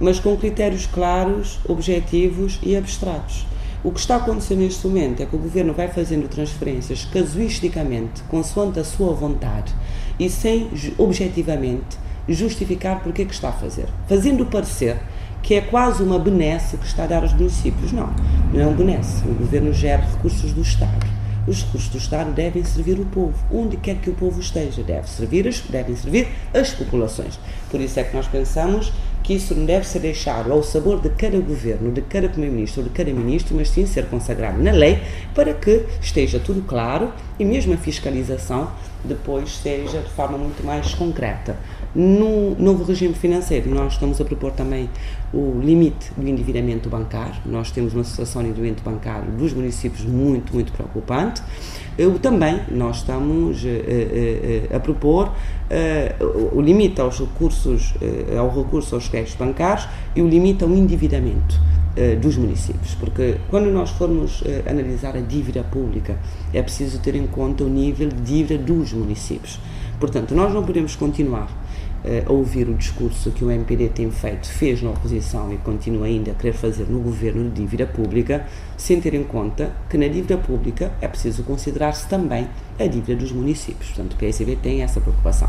mas 0.00 0.18
com 0.18 0.36
critérios 0.36 0.86
claros, 0.86 1.60
objetivos 1.68 2.58
e 2.62 2.76
abstratos. 2.76 3.46
O 3.84 3.92
que 3.92 4.00
está 4.00 4.16
acontecendo 4.16 4.60
neste 4.60 4.84
momento 4.86 5.22
é 5.22 5.26
que 5.26 5.34
o 5.36 5.38
Governo 5.38 5.72
vai 5.72 5.88
fazendo 5.88 6.28
transferências 6.28 7.04
casuisticamente, 7.04 8.22
consoante 8.24 8.80
a 8.80 8.84
sua 8.84 9.12
vontade, 9.12 9.72
e 10.18 10.28
sem 10.28 10.68
objetivamente 10.98 11.96
justificar 12.28 13.00
porque 13.00 13.22
é 13.22 13.24
que 13.24 13.34
está 13.34 13.48
a 13.48 13.52
fazer. 13.52 13.86
Fazendo 14.08 14.46
parecer 14.46 14.98
que 15.42 15.54
é 15.54 15.60
quase 15.60 16.02
uma 16.02 16.18
benesse 16.18 16.76
que 16.76 16.86
está 16.86 17.04
a 17.04 17.06
dar 17.06 17.22
aos 17.22 17.32
municípios. 17.32 17.92
Não, 17.92 18.08
não 18.52 18.60
é 18.60 18.66
um 18.66 18.74
benesse. 18.74 19.26
O 19.26 19.34
governo 19.34 19.72
gera 19.72 20.02
recursos 20.02 20.52
do 20.52 20.62
Estado. 20.62 21.06
Os 21.46 21.64
recursos 21.64 21.88
do 21.88 21.98
Estado 21.98 22.32
devem 22.32 22.62
servir 22.62 23.00
o 23.00 23.04
povo, 23.04 23.34
onde 23.52 23.76
quer 23.76 23.96
que 23.96 24.08
o 24.08 24.14
povo 24.14 24.40
esteja. 24.40 24.82
Deve 24.82 25.10
servir 25.10 25.48
as, 25.48 25.60
devem 25.60 25.96
servir 25.96 26.28
as 26.54 26.70
populações. 26.70 27.38
Por 27.68 27.80
isso 27.80 27.98
é 27.98 28.04
que 28.04 28.14
nós 28.14 28.28
pensamos 28.28 28.92
que 29.22 29.34
isso 29.34 29.54
não 29.54 29.64
deve 29.64 29.86
ser 29.86 30.00
deixado 30.00 30.52
ao 30.52 30.62
sabor 30.62 31.00
de 31.00 31.08
cada 31.10 31.38
governo, 31.38 31.92
de 31.92 32.02
cada 32.02 32.28
primeiro-ministro 32.28 32.82
de 32.82 32.90
cada 32.90 33.12
ministro, 33.12 33.54
mas 33.56 33.70
sim 33.70 33.86
ser 33.86 34.06
consagrado 34.06 34.62
na 34.62 34.72
lei 34.72 35.00
para 35.34 35.54
que 35.54 35.84
esteja 36.00 36.40
tudo 36.40 36.62
claro 36.62 37.12
e 37.38 37.44
mesmo 37.44 37.72
a 37.72 37.76
fiscalização 37.76 38.70
depois 39.04 39.56
seja 39.56 40.00
de 40.00 40.10
forma 40.10 40.38
muito 40.38 40.64
mais 40.64 40.94
concreta. 40.94 41.56
No 41.94 42.54
novo 42.56 42.84
regime 42.84 43.14
financeiro, 43.14 43.68
nós 43.68 43.94
estamos 43.94 44.20
a 44.20 44.24
propor 44.24 44.52
também 44.52 44.88
o 45.32 45.58
limite 45.60 46.12
do 46.16 46.28
endividamento 46.28 46.88
bancário. 46.88 47.36
Nós 47.46 47.70
temos 47.70 47.94
uma 47.94 48.04
situação 48.04 48.42
de 48.42 48.48
endividamento 48.48 48.82
bancário 48.82 49.30
dos 49.32 49.52
municípios 49.52 50.04
muito, 50.04 50.52
muito 50.52 50.72
preocupante. 50.72 51.42
Eu, 51.96 52.18
também 52.18 52.60
nós 52.70 52.98
estamos 52.98 53.64
uh, 53.64 53.66
uh, 53.66 53.70
uh, 53.70 54.76
a 54.76 54.80
propor 54.80 55.32
o 56.52 56.60
limite 56.60 57.00
aos 57.00 57.18
recursos, 57.18 57.94
ao 58.38 58.54
recurso 58.54 58.94
aos 58.94 59.08
créditos 59.08 59.36
bancários 59.36 59.88
e 60.14 60.20
o 60.20 60.28
limite 60.28 60.62
ao 60.62 60.70
endividamento 60.70 61.58
dos 62.20 62.36
municípios, 62.36 62.94
porque 62.96 63.36
quando 63.48 63.70
nós 63.70 63.88
formos 63.88 64.44
analisar 64.68 65.16
a 65.16 65.20
dívida 65.20 65.62
pública 65.62 66.18
é 66.52 66.60
preciso 66.60 66.98
ter 66.98 67.14
em 67.14 67.26
conta 67.26 67.64
o 67.64 67.70
nível 67.70 68.10
de 68.10 68.20
dívida 68.20 68.62
dos 68.62 68.92
municípios. 68.92 69.58
Portanto, 69.98 70.34
nós 70.34 70.52
não 70.52 70.62
podemos 70.62 70.94
continuar 70.94 71.48
uh, 72.04 72.32
ouvir 72.32 72.68
o 72.68 72.74
discurso 72.74 73.30
que 73.30 73.44
o 73.44 73.50
MPD 73.50 73.88
tem 73.88 74.10
feito, 74.10 74.48
fez 74.48 74.82
na 74.82 74.90
oposição 74.90 75.52
e 75.52 75.58
continua 75.58 76.06
ainda 76.06 76.32
a 76.32 76.34
querer 76.34 76.52
fazer 76.52 76.84
no 76.84 77.00
governo 77.00 77.48
de 77.48 77.62
dívida 77.62 77.86
pública, 77.86 78.46
sem 78.82 79.00
ter 79.00 79.14
em 79.14 79.22
conta 79.22 79.70
que 79.88 79.96
na 79.96 80.08
dívida 80.08 80.36
pública 80.36 80.90
é 81.00 81.06
preciso 81.06 81.44
considerar-se 81.44 82.08
também 82.08 82.48
a 82.80 82.84
dívida 82.84 83.14
dos 83.14 83.30
municípios. 83.30 83.90
Portanto, 83.90 84.14
o 84.14 84.16
PSB 84.16 84.56
tem 84.56 84.82
essa 84.82 85.00
preocupação. 85.00 85.48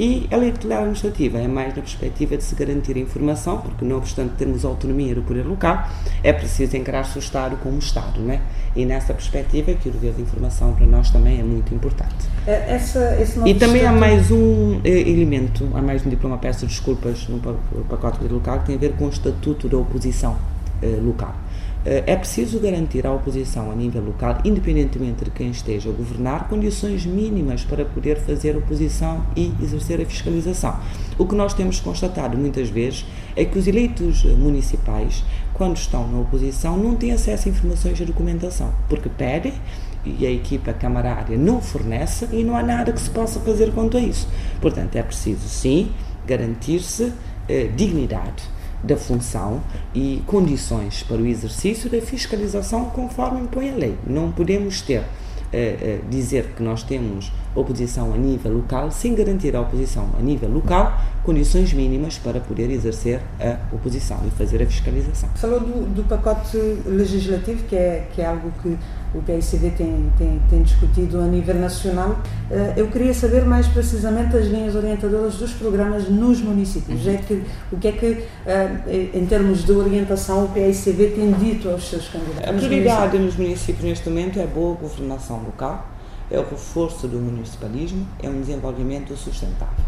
E 0.00 0.26
a 0.32 0.36
lei 0.36 0.50
tutelar 0.50 0.78
administrativa 0.78 1.38
é 1.38 1.46
mais 1.46 1.68
na 1.76 1.80
perspectiva 1.80 2.36
de 2.36 2.42
se 2.42 2.56
garantir 2.56 2.96
a 2.96 2.98
informação, 2.98 3.58
porque 3.58 3.84
não 3.84 3.98
obstante 3.98 4.32
termos 4.36 4.64
autonomia 4.64 5.14
do 5.14 5.22
poder 5.22 5.46
local, 5.46 5.88
é 6.24 6.32
preciso 6.32 6.76
encarar-se 6.76 7.16
o 7.16 7.20
Estado 7.20 7.56
como 7.58 7.78
Estado, 7.78 8.20
não 8.20 8.34
é? 8.34 8.40
E 8.74 8.84
nessa 8.84 9.14
perspectiva 9.14 9.70
é 9.70 9.74
que 9.74 9.88
o 9.88 9.92
dever 9.92 10.14
de 10.14 10.22
informação 10.22 10.74
para 10.74 10.84
nós 10.84 11.08
também 11.08 11.38
é 11.38 11.44
muito 11.44 11.72
importante. 11.72 12.26
É, 12.48 12.74
essa, 12.74 13.16
e 13.46 13.54
também 13.54 13.86
há 13.86 13.92
mais 13.92 14.28
um 14.32 14.80
eh, 14.82 15.08
elemento, 15.08 15.70
há 15.72 15.80
mais 15.80 16.04
um 16.04 16.10
diploma, 16.10 16.36
peço 16.36 16.66
desculpas, 16.66 17.28
no 17.28 17.38
pacote 17.38 18.16
do 18.16 18.22
poder 18.22 18.34
local, 18.34 18.58
que 18.58 18.66
tem 18.66 18.74
a 18.74 18.78
ver 18.78 18.94
com 18.94 19.04
o 19.04 19.08
estatuto 19.08 19.68
da 19.68 19.76
oposição 19.76 20.36
eh, 20.82 20.98
local. 21.00 21.32
Eh, 21.84 22.04
é 22.06 22.16
preciso 22.16 22.60
garantir 22.60 23.04
à 23.06 23.12
oposição 23.12 23.70
a 23.70 23.74
nível 23.74 24.02
local, 24.04 24.38
independentemente 24.44 25.24
de 25.24 25.30
quem 25.30 25.50
esteja 25.50 25.90
a 25.90 25.92
governar, 25.92 26.48
condições 26.48 27.04
mínimas 27.04 27.64
para 27.64 27.84
poder 27.84 28.18
fazer 28.18 28.56
oposição 28.56 29.26
e 29.36 29.52
exercer 29.60 30.00
a 30.00 30.06
fiscalização. 30.06 30.78
O 31.18 31.26
que 31.26 31.34
nós 31.34 31.54
temos 31.54 31.80
constatado 31.80 32.38
muitas 32.38 32.68
vezes 32.68 33.04
é 33.34 33.44
que 33.44 33.58
os 33.58 33.66
eleitos 33.66 34.22
municipais, 34.24 35.24
quando 35.52 35.76
estão 35.76 36.06
na 36.06 36.20
oposição, 36.20 36.76
não 36.76 36.94
têm 36.94 37.12
acesso 37.12 37.48
a 37.48 37.50
informações 37.50 37.98
de 37.98 38.04
documentação, 38.04 38.72
porque 38.88 39.08
pedem 39.08 39.54
e 40.04 40.26
a 40.26 40.30
equipa 40.30 40.72
camarária 40.72 41.36
não 41.36 41.60
fornece 41.60 42.28
e 42.32 42.44
não 42.44 42.56
há 42.56 42.62
nada 42.62 42.92
que 42.92 43.00
se 43.00 43.10
possa 43.10 43.40
fazer 43.40 43.72
quanto 43.72 43.96
a 43.96 44.00
isso. 44.00 44.28
Portanto, 44.60 44.96
é 44.96 45.02
preciso 45.02 45.48
sim 45.48 45.90
garantir-se 46.26 47.12
eh, 47.48 47.68
dignidade 47.74 48.51
da 48.82 48.96
função 48.96 49.60
e 49.94 50.22
condições 50.26 51.02
para 51.02 51.16
o 51.16 51.26
exercício 51.26 51.88
da 51.88 52.00
fiscalização 52.00 52.86
conforme 52.86 53.40
impõe 53.40 53.70
a 53.70 53.74
lei. 53.74 53.98
Não 54.06 54.30
podemos 54.30 54.80
ter 54.80 55.04
Uh, 55.52 56.00
uh, 56.00 56.08
dizer 56.08 56.54
que 56.56 56.62
nós 56.62 56.82
temos 56.82 57.30
oposição 57.54 58.12
a 58.14 58.16
nível 58.16 58.52
local 58.52 58.90
sem 58.90 59.14
garantir 59.14 59.54
à 59.54 59.60
oposição 59.60 60.08
a 60.18 60.22
nível 60.22 60.48
local 60.50 60.92
condições 61.24 61.72
mínimas 61.72 62.18
para 62.18 62.40
poder 62.40 62.70
exercer 62.70 63.20
a 63.40 63.56
oposição 63.74 64.18
e 64.26 64.30
fazer 64.30 64.62
a 64.62 64.66
fiscalização. 64.66 65.28
Falou 65.36 65.60
do, 65.60 65.94
do 65.94 66.04
pacote 66.04 66.56
legislativo, 66.86 67.62
que 67.64 67.76
é, 67.76 68.08
que 68.12 68.20
é 68.20 68.26
algo 68.26 68.52
que 68.62 68.76
o 69.14 69.20
PICV 69.20 69.70
tem, 69.70 70.10
tem, 70.16 70.40
tem 70.48 70.62
discutido 70.62 71.20
a 71.20 71.26
nível 71.26 71.54
nacional. 71.54 72.18
Eh, 72.50 72.74
eu 72.76 72.88
queria 72.88 73.12
saber 73.12 73.44
mais 73.44 73.66
precisamente 73.68 74.36
as 74.36 74.46
linhas 74.46 74.74
orientadoras 74.74 75.34
dos 75.34 75.52
programas 75.52 76.08
nos 76.08 76.40
municípios. 76.40 77.06
É 77.06 77.16
que, 77.18 77.42
o 77.70 77.76
que 77.76 77.88
é 77.88 77.92
que, 77.92 78.24
eh, 78.46 79.10
em 79.12 79.26
termos 79.26 79.64
de 79.64 79.72
orientação, 79.72 80.46
o 80.46 80.48
PICV 80.48 81.10
tem 81.10 81.32
dito 81.32 81.68
aos 81.68 81.88
seus 81.88 82.08
candidatos? 82.08 82.48
A 82.48 82.52
prioridade 82.54 83.18
nos 83.18 83.36
municípios 83.36 83.84
neste 83.84 84.08
momento 84.08 84.38
é 84.38 84.44
a 84.44 84.46
boa 84.46 84.74
governação 84.76 85.42
local, 85.44 85.86
é 86.32 86.38
o 86.38 86.48
reforço 86.48 87.06
do 87.06 87.18
municipalismo, 87.18 88.08
é 88.22 88.28
um 88.28 88.40
desenvolvimento 88.40 89.14
sustentável. 89.14 89.84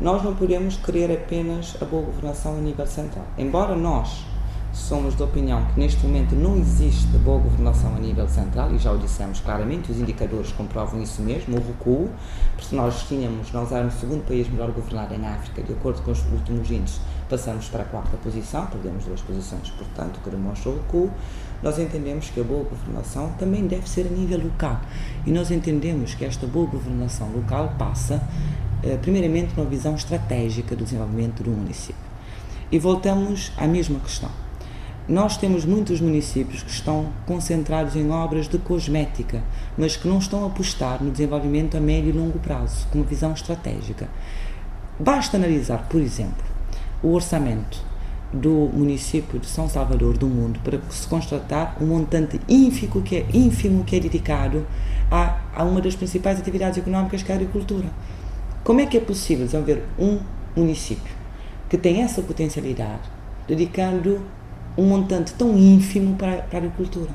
Nós 0.00 0.22
não 0.22 0.34
podemos 0.34 0.76
querer 0.76 1.12
apenas 1.12 1.76
a 1.82 1.84
boa 1.84 2.04
governação 2.04 2.56
a 2.56 2.60
nível 2.60 2.86
central. 2.86 3.26
Embora 3.36 3.74
nós 3.74 4.24
somos 4.72 5.16
da 5.16 5.24
opinião 5.24 5.66
que 5.66 5.80
neste 5.80 6.06
momento 6.06 6.34
não 6.34 6.56
existe 6.56 7.06
boa 7.18 7.40
governação 7.40 7.94
a 7.96 7.98
nível 7.98 8.28
central, 8.28 8.72
e 8.72 8.78
já 8.78 8.92
o 8.92 8.98
dissemos 8.98 9.40
claramente, 9.40 9.90
os 9.90 9.98
indicadores 9.98 10.52
comprovam 10.52 11.02
isso 11.02 11.20
mesmo, 11.22 11.56
o 11.56 11.60
recuo, 11.60 12.08
porque 12.56 12.74
nós 12.74 13.02
tínhamos, 13.08 13.50
nós 13.52 13.72
éramos 13.72 13.96
o 13.96 13.98
segundo 13.98 14.24
país 14.26 14.48
melhor 14.48 14.70
governado 14.70 15.12
em 15.12 15.26
África, 15.26 15.60
de 15.60 15.72
acordo 15.72 16.02
com 16.02 16.12
os 16.12 16.24
últimos 16.32 16.70
índices, 16.70 17.00
passamos 17.30 17.68
para 17.68 17.82
a 17.82 17.86
quarta 17.86 18.16
posição, 18.16 18.66
perdemos 18.66 19.04
duas 19.04 19.20
posições, 19.22 19.70
portanto, 19.70 20.20
que 20.22 20.28
demonstra 20.28 20.70
o 20.70 20.76
recuo, 20.76 21.10
nós 21.62 21.78
entendemos 21.78 22.28
que 22.28 22.40
a 22.40 22.44
boa 22.44 22.64
governação 22.64 23.32
também 23.38 23.66
deve 23.66 23.88
ser 23.88 24.06
a 24.06 24.10
nível 24.10 24.42
local, 24.42 24.80
e 25.24 25.30
nós 25.30 25.50
entendemos 25.50 26.14
que 26.14 26.24
esta 26.24 26.46
boa 26.46 26.66
governação 26.66 27.30
local 27.30 27.72
passa, 27.78 28.20
eh, 28.82 28.98
primeiramente, 29.00 29.54
uma 29.56 29.64
visão 29.64 29.94
estratégica 29.94 30.74
do 30.74 30.84
desenvolvimento 30.84 31.42
do 31.42 31.50
município. 31.50 32.10
E 32.72 32.78
voltamos 32.78 33.52
à 33.56 33.66
mesma 33.66 33.98
questão 34.00 34.30
nós 35.10 35.36
temos 35.36 35.64
muitos 35.64 36.00
municípios 36.00 36.62
que 36.62 36.70
estão 36.70 37.12
concentrados 37.26 37.96
em 37.96 38.08
obras 38.12 38.46
de 38.46 38.58
cosmética, 38.58 39.42
mas 39.76 39.96
que 39.96 40.06
não 40.06 40.18
estão 40.18 40.44
a 40.44 40.46
apostar 40.46 41.02
no 41.02 41.10
desenvolvimento 41.10 41.76
a 41.76 41.80
médio 41.80 42.10
e 42.10 42.12
longo 42.12 42.38
prazo, 42.38 42.86
com 42.92 42.98
uma 42.98 43.04
visão 43.04 43.32
estratégica. 43.32 44.08
Basta 45.00 45.36
analisar, 45.36 45.88
por 45.88 46.00
exemplo, 46.00 46.44
o 47.02 47.12
orçamento 47.12 47.82
do 48.32 48.70
município 48.72 49.40
de 49.40 49.46
São 49.46 49.68
Salvador 49.68 50.16
do 50.16 50.26
Mundo 50.26 50.60
para 50.62 50.78
se 50.90 51.06
constatar 51.08 51.76
um 51.80 51.86
montante 51.86 52.40
ínfimo 52.48 53.02
que 53.02 53.16
é, 53.16 53.26
ínfimo 53.34 53.84
que 53.84 53.96
é 53.96 54.00
dedicado 54.00 54.66
a, 55.10 55.40
a 55.54 55.64
uma 55.64 55.80
das 55.80 55.96
principais 55.96 56.38
atividades 56.38 56.78
económicas 56.78 57.22
que 57.22 57.32
é 57.32 57.34
a 57.34 57.38
agricultura. 57.38 57.88
Como 58.62 58.80
é 58.80 58.86
que 58.86 58.96
é 58.96 59.00
possível 59.00 59.46
desenvolver 59.46 59.84
um 59.98 60.20
município 60.56 61.12
que 61.68 61.78
tem 61.78 62.02
essa 62.02 62.20
potencialidade, 62.22 63.08
dedicando 63.46 64.20
um 64.76 64.84
montante 64.84 65.32
tão 65.34 65.56
ínfimo 65.56 66.16
para, 66.16 66.42
para 66.42 66.58
a 66.58 66.62
agricultura. 66.62 67.10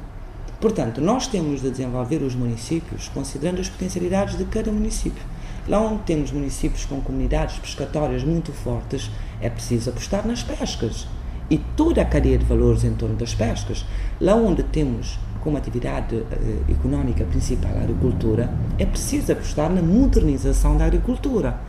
Portanto, 0.60 1.02
nós 1.02 1.28
temos 1.28 1.62
de 1.62 1.70
desenvolver 1.70 2.22
os 2.22 2.36
municípios 2.36 3.10
considerando 3.10 3.60
as 3.60 3.70
potencialidades 3.70 4.38
de 4.38 4.46
cada 4.46 4.72
município. 4.72 5.22
Lá 5.68 5.80
onde 5.82 6.04
temos 6.04 6.32
municípios 6.32 6.86
com 6.86 7.02
comunidades 7.02 7.58
pescatórias 7.58 8.24
muito 8.24 8.52
fortes, 8.52 9.10
é 9.42 9.50
preciso 9.50 9.90
apostar 9.90 10.26
nas 10.26 10.44
pescas 10.44 11.08
e 11.50 11.58
toda 11.58 12.02
a 12.02 12.06
cadeia 12.06 12.38
de 12.38 12.46
valores 12.46 12.84
em 12.84 12.94
torno 12.94 13.16
das 13.16 13.34
pescas. 13.34 13.86
Lá 14.20 14.36
onde 14.36 14.62
temos 14.64 15.20
como 15.46 15.58
atividade 15.58 16.16
uh, 16.16 16.72
económica 16.72 17.24
principal 17.26 17.72
a 17.78 17.82
agricultura, 17.82 18.50
é 18.80 18.86
preciso 18.86 19.32
apostar 19.32 19.72
na 19.72 19.82
modernização 19.82 20.76
da 20.76 20.86
agricultura. 20.86 21.60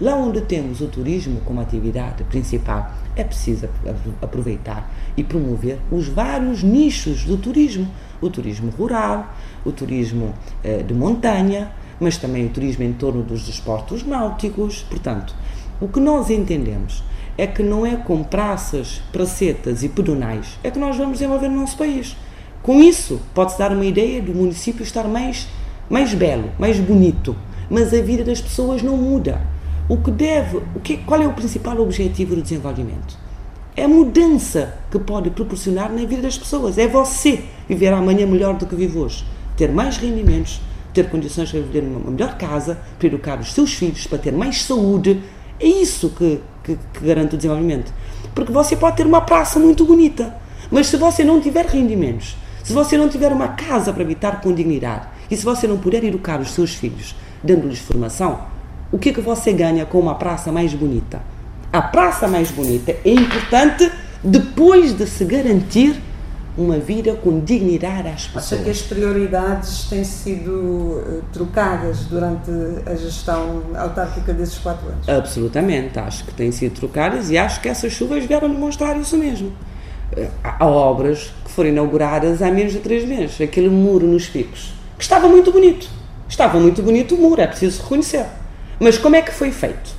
Lá 0.00 0.14
onde 0.14 0.40
temos 0.42 0.80
o 0.80 0.86
turismo 0.86 1.40
como 1.40 1.60
atividade 1.60 2.22
principal, 2.24 2.92
é 3.16 3.24
preciso 3.24 3.68
aproveitar 4.22 4.88
e 5.16 5.24
promover 5.24 5.78
os 5.90 6.06
vários 6.06 6.62
nichos 6.62 7.24
do 7.24 7.36
turismo: 7.36 7.88
o 8.20 8.30
turismo 8.30 8.70
rural, 8.70 9.34
o 9.64 9.72
turismo 9.72 10.32
uh, 10.64 10.84
de 10.84 10.94
montanha, 10.94 11.72
mas 12.00 12.16
também 12.16 12.46
o 12.46 12.50
turismo 12.50 12.84
em 12.84 12.92
torno 12.92 13.22
dos 13.22 13.46
desportos 13.46 14.04
náuticos. 14.04 14.84
Portanto, 14.88 15.34
o 15.80 15.88
que 15.88 16.00
nós 16.00 16.30
entendemos 16.30 17.02
é 17.36 17.46
que 17.46 17.62
não 17.62 17.84
é 17.84 17.96
com 17.96 18.22
praças, 18.22 19.02
pracetas 19.12 19.82
e 19.82 19.88
pedonais 19.88 20.58
é 20.62 20.70
que 20.70 20.78
nós 20.78 20.96
vamos 20.96 21.14
desenvolver 21.14 21.48
o 21.48 21.52
nosso 21.52 21.76
país. 21.76 22.16
Com 22.62 22.82
isso, 22.82 23.20
pode-se 23.34 23.58
dar 23.58 23.72
uma 23.72 23.84
ideia 23.84 24.22
do 24.22 24.34
município 24.34 24.82
estar 24.82 25.04
mais, 25.04 25.48
mais 25.90 26.14
belo, 26.14 26.50
mais 26.58 26.78
bonito, 26.78 27.36
mas 27.68 27.92
a 27.92 28.00
vida 28.00 28.24
das 28.24 28.40
pessoas 28.40 28.82
não 28.82 28.96
muda. 28.96 29.40
O 29.88 29.98
que 29.98 30.10
deve, 30.10 30.58
o 30.74 30.80
que, 30.80 30.96
qual 30.98 31.20
é 31.20 31.26
o 31.26 31.32
principal 31.34 31.78
objetivo 31.80 32.34
do 32.34 32.42
desenvolvimento? 32.42 33.18
É 33.76 33.84
a 33.84 33.88
mudança 33.88 34.78
que 34.90 34.98
pode 34.98 35.30
proporcionar 35.30 35.90
na 35.90 36.06
vida 36.06 36.22
das 36.22 36.38
pessoas. 36.38 36.78
É 36.78 36.86
você 36.86 37.42
viver 37.68 37.92
amanhã 37.92 38.26
melhor 38.26 38.54
do 38.54 38.64
que 38.64 38.76
vive 38.76 38.96
hoje, 38.96 39.24
ter 39.56 39.70
mais 39.70 39.96
rendimentos, 39.98 40.60
ter 40.94 41.10
condições 41.10 41.50
para 41.50 41.60
viver 41.60 41.82
numa 41.82 42.10
melhor 42.10 42.38
casa, 42.38 42.78
para 42.98 43.08
educar 43.08 43.40
os 43.40 43.52
seus 43.52 43.74
filhos, 43.74 44.06
para 44.06 44.16
ter 44.16 44.32
mais 44.32 44.62
saúde. 44.62 45.20
É 45.60 45.66
isso 45.66 46.10
que, 46.10 46.40
que, 46.62 46.78
que 46.94 47.04
garante 47.04 47.34
o 47.34 47.36
desenvolvimento. 47.36 47.92
Porque 48.34 48.52
você 48.52 48.76
pode 48.76 48.96
ter 48.96 49.06
uma 49.06 49.20
praça 49.20 49.58
muito 49.58 49.84
bonita, 49.84 50.34
mas 50.70 50.86
se 50.86 50.96
você 50.96 51.24
não 51.24 51.40
tiver 51.40 51.66
rendimentos, 51.66 52.36
se 52.62 52.72
você 52.72 52.96
não 52.96 53.08
tiver 53.08 53.30
uma 53.32 53.48
casa 53.48 53.92
para 53.92 54.02
habitar 54.02 54.40
com 54.40 54.52
dignidade 54.52 55.06
e 55.30 55.36
se 55.36 55.44
você 55.44 55.66
não 55.66 55.76
puder 55.76 56.02
educar 56.04 56.40
os 56.40 56.50
seus 56.50 56.74
filhos, 56.74 57.14
dando-lhes 57.42 57.80
formação, 57.80 58.40
o 58.90 58.98
que 58.98 59.10
é 59.10 59.12
que 59.12 59.20
você 59.20 59.52
ganha 59.52 59.84
com 59.84 59.98
uma 59.98 60.14
praça 60.14 60.50
mais 60.50 60.72
bonita? 60.72 61.20
A 61.72 61.82
praça 61.82 62.28
mais 62.28 62.50
bonita 62.50 62.96
é 63.04 63.10
importante 63.10 63.90
depois 64.22 64.94
de 64.94 65.06
se 65.06 65.24
garantir 65.24 66.00
uma 66.56 66.78
vida 66.78 67.14
com 67.14 67.40
dignidade 67.40 68.08
às 68.08 68.26
pessoas. 68.26 68.52
Acha 68.52 68.64
que 68.64 68.70
as 68.70 68.82
prioridades 68.82 69.88
têm 69.88 70.04
sido 70.04 70.50
uh, 70.50 71.24
trocadas 71.32 72.04
durante 72.04 72.50
a 72.86 72.94
gestão 72.94 73.62
autárquica 73.76 74.32
desses 74.32 74.58
quatro 74.58 74.86
anos? 74.88 75.08
Absolutamente, 75.08 75.98
acho 75.98 76.24
que 76.24 76.32
têm 76.32 76.52
sido 76.52 76.74
trocadas 76.74 77.30
e 77.30 77.36
acho 77.36 77.60
que 77.60 77.68
essas 77.68 77.92
chuvas 77.92 78.24
vieram 78.24 78.48
demonstrar 78.48 78.96
isso 78.98 79.18
mesmo. 79.18 79.52
Uh, 80.16 80.28
há 80.44 80.64
obras 80.64 81.32
que 81.44 81.50
foram 81.50 81.70
inauguradas 81.70 82.40
há 82.40 82.50
menos 82.50 82.72
de 82.72 82.78
três 82.78 83.04
meses. 83.04 83.40
Aquele 83.40 83.68
muro 83.68 84.06
nos 84.06 84.28
picos, 84.28 84.74
que 84.96 85.02
estava 85.02 85.28
muito 85.28 85.50
bonito. 85.50 85.88
Estava 86.28 86.58
muito 86.58 86.82
bonito 86.82 87.16
o 87.16 87.18
muro, 87.18 87.40
é 87.40 87.46
preciso 87.46 87.82
reconhecer. 87.82 88.26
Mas 88.78 88.96
como 88.96 89.16
é 89.16 89.22
que 89.22 89.32
foi 89.32 89.50
feito? 89.50 89.90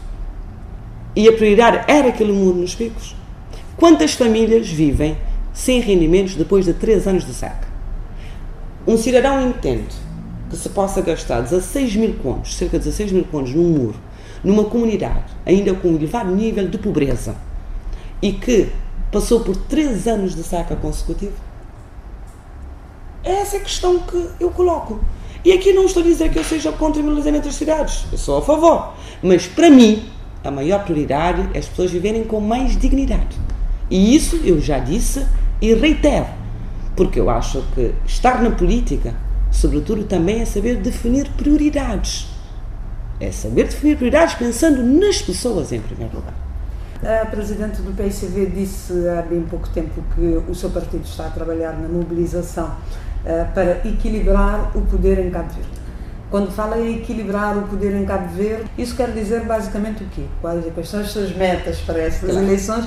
E 1.15 1.27
a 1.27 1.33
prioridade 1.33 1.83
era 1.87 2.09
aquele 2.09 2.31
muro 2.31 2.57
nos 2.57 2.75
picos? 2.75 3.15
Quantas 3.77 4.13
famílias 4.13 4.67
vivem 4.67 5.17
sem 5.55 5.79
rendimentos 5.79 6.35
depois 6.35 6.65
de 6.65 6.73
3 6.73 7.07
anos 7.07 7.25
de 7.25 7.33
seca? 7.33 7.67
Um 8.85 8.97
cidadão 8.97 9.49
entende 9.49 9.95
que 10.49 10.55
se 10.55 10.69
possa 10.69 11.01
gastar 11.01 11.41
16 11.41 11.95
mil 11.95 12.13
contos, 12.15 12.55
cerca 12.55 12.77
de 12.77 12.83
16 12.83 13.11
mil 13.13 13.23
contos, 13.23 13.55
num 13.55 13.69
muro, 13.69 13.95
numa 14.43 14.65
comunidade 14.65 15.33
ainda 15.43 15.73
com 15.73 15.87
um 15.87 15.95
elevado 15.95 16.35
nível 16.35 16.67
de 16.67 16.77
pobreza 16.77 17.35
e 18.21 18.33
que 18.33 18.69
passou 19.11 19.39
por 19.39 19.55
3 19.55 20.07
anos 20.07 20.35
de 20.35 20.43
seca 20.43 20.75
consecutiva? 20.75 21.33
Essa 23.23 23.55
é 23.55 23.59
a 23.59 23.63
questão 23.63 23.99
que 23.99 24.29
eu 24.39 24.51
coloco. 24.51 24.99
E 25.43 25.51
aqui 25.51 25.73
não 25.73 25.85
estou 25.85 26.03
a 26.03 26.05
dizer 26.05 26.31
que 26.31 26.37
eu 26.37 26.43
seja 26.43 26.71
contra 26.71 27.01
o 27.01 27.05
mobilizamento 27.05 27.45
das 27.45 27.55
cidades, 27.55 28.05
eu 28.11 28.17
sou 28.17 28.37
a 28.37 28.41
favor. 28.41 28.93
Mas 29.23 29.47
para 29.47 29.69
mim, 29.69 30.03
a 30.43 30.51
maior 30.51 30.83
prioridade 30.83 31.49
é 31.53 31.59
as 31.59 31.67
pessoas 31.67 31.91
viverem 31.91 32.23
com 32.23 32.39
mais 32.39 32.77
dignidade. 32.77 33.37
E 33.89 34.15
isso 34.15 34.39
eu 34.43 34.59
já 34.59 34.79
disse 34.79 35.25
e 35.61 35.73
reitero, 35.73 36.27
porque 36.95 37.19
eu 37.19 37.29
acho 37.29 37.61
que 37.73 37.93
estar 38.05 38.41
na 38.41 38.51
política, 38.51 39.13
sobretudo, 39.51 40.03
também 40.03 40.41
é 40.41 40.45
saber 40.45 40.77
definir 40.77 41.29
prioridades. 41.37 42.27
É 43.19 43.31
saber 43.31 43.65
definir 43.65 43.95
prioridades 43.95 44.35
pensando 44.35 44.83
nas 44.83 45.21
pessoas 45.21 45.71
em 45.71 45.79
primeiro 45.79 46.15
lugar. 46.15 46.33
A 47.03 47.25
Presidente 47.25 47.81
do 47.81 47.91
PSV 47.91 48.47
disse 48.47 48.93
há 49.09 49.21
bem 49.21 49.41
pouco 49.41 49.69
tempo 49.69 50.03
que 50.15 50.41
o 50.49 50.55
seu 50.55 50.69
partido 50.69 51.03
está 51.03 51.27
a 51.27 51.29
trabalhar 51.29 51.73
na 51.73 51.87
mobilização 51.87 52.67
uh, 52.67 53.53
para 53.53 53.87
equilibrar 53.87 54.75
o 54.75 54.81
poder 54.81 55.19
em 55.19 55.29
Cabo 55.29 55.53
Verde. 55.53 55.69
Quando 56.31 56.51
fala 56.51 56.79
em 56.79 56.97
equilibrar 56.97 57.57
o 57.57 57.63
poder 57.63 57.95
em 57.95 58.05
Cabo 58.05 58.33
Verde, 58.33 58.65
isso 58.77 58.95
quer 58.95 59.11
dizer 59.11 59.41
basicamente 59.43 60.03
o 60.03 60.07
quê? 60.07 60.23
Quais, 60.41 60.65
quais 60.73 60.89
são 60.89 60.99
as 61.01 61.11
suas 61.11 61.35
metas 61.35 61.79
para 61.81 61.99
estas 61.99 62.31
claro. 62.31 62.45
eleições? 62.45 62.85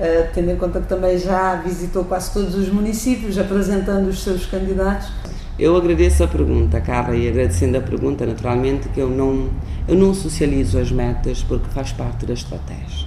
Uh, 0.00 0.32
tendo 0.32 0.50
em 0.50 0.56
conta 0.56 0.80
que 0.80 0.88
também 0.88 1.18
já 1.18 1.56
visitou 1.56 2.04
quase 2.04 2.32
todos 2.32 2.54
os 2.54 2.70
municípios, 2.70 3.36
apresentando 3.36 4.08
os 4.08 4.22
seus 4.22 4.46
candidatos. 4.46 5.12
Eu 5.58 5.76
agradeço 5.76 6.24
a 6.24 6.26
pergunta, 6.26 6.80
Carla, 6.80 7.14
e 7.14 7.28
agradecendo 7.28 7.76
a 7.76 7.82
pergunta, 7.82 8.24
naturalmente, 8.24 8.88
que 8.88 8.98
eu 8.98 9.10
não, 9.10 9.50
eu 9.86 9.94
não 9.94 10.14
socializo 10.14 10.78
as 10.78 10.90
metas 10.90 11.42
porque 11.42 11.68
faz 11.68 11.92
parte 11.92 12.24
da 12.24 12.32
estratégia. 12.32 13.06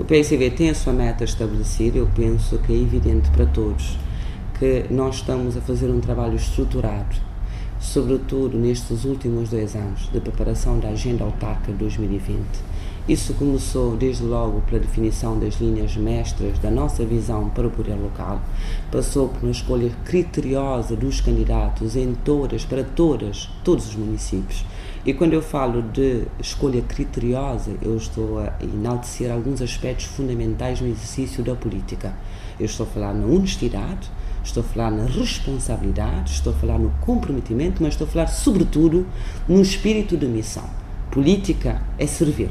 O 0.00 0.04
PSV 0.04 0.50
tem 0.50 0.70
a 0.70 0.74
sua 0.74 0.92
meta 0.92 1.22
estabelecida, 1.22 1.98
eu 1.98 2.08
penso 2.12 2.58
que 2.58 2.72
é 2.72 2.76
evidente 2.76 3.30
para 3.30 3.46
todos 3.46 3.96
que 4.58 4.86
nós 4.90 5.16
estamos 5.16 5.56
a 5.56 5.60
fazer 5.60 5.90
um 5.90 6.00
trabalho 6.00 6.34
estruturado, 6.34 7.14
sobretudo 7.78 8.58
nestes 8.58 9.04
últimos 9.04 9.50
dois 9.50 9.76
anos 9.76 10.08
de 10.12 10.20
preparação 10.20 10.80
da 10.80 10.88
Agenda 10.88 11.22
Autarca 11.22 11.70
2020 11.70 12.42
isso 13.08 13.34
começou 13.34 13.96
desde 13.96 14.22
logo 14.22 14.60
pela 14.60 14.78
definição 14.78 15.36
das 15.36 15.60
linhas 15.60 15.96
mestras 15.96 16.56
da 16.60 16.70
nossa 16.70 17.04
visão 17.04 17.48
para 17.48 17.66
o 17.66 17.70
poder 17.70 17.96
local, 17.96 18.40
passou 18.92 19.28
por 19.28 19.42
uma 19.42 19.50
escolha 19.50 19.90
criteriosa 20.04 20.94
dos 20.94 21.20
candidatos 21.20 21.96
em 21.96 22.14
todas, 22.14 22.64
para 22.64 22.84
todas, 22.84 23.50
todos 23.64 23.88
os 23.88 23.96
municípios. 23.96 24.64
E 25.04 25.12
quando 25.12 25.32
eu 25.32 25.42
falo 25.42 25.82
de 25.82 26.22
escolha 26.38 26.80
criteriosa, 26.80 27.72
eu 27.82 27.96
estou 27.96 28.38
a 28.38 28.52
enaltecer 28.62 29.32
alguns 29.32 29.60
aspectos 29.60 30.06
fundamentais 30.06 30.80
no 30.80 30.86
exercício 30.86 31.42
da 31.42 31.56
política. 31.56 32.14
Eu 32.58 32.66
estou 32.66 32.86
a 32.86 32.88
falar 32.88 33.12
na 33.12 33.26
honestidade, 33.26 34.08
estou 34.44 34.62
a 34.62 34.66
falar 34.66 34.92
na 34.92 35.06
responsabilidade, 35.06 36.30
estou 36.30 36.52
a 36.52 36.56
falar 36.56 36.78
no 36.78 36.90
comprometimento, 37.00 37.82
mas 37.82 37.94
estou 37.94 38.06
a 38.06 38.10
falar 38.10 38.28
sobretudo 38.28 39.04
no 39.48 39.60
espírito 39.60 40.16
de 40.16 40.26
missão. 40.26 40.70
Política 41.10 41.82
é 41.98 42.06
servir. 42.06 42.48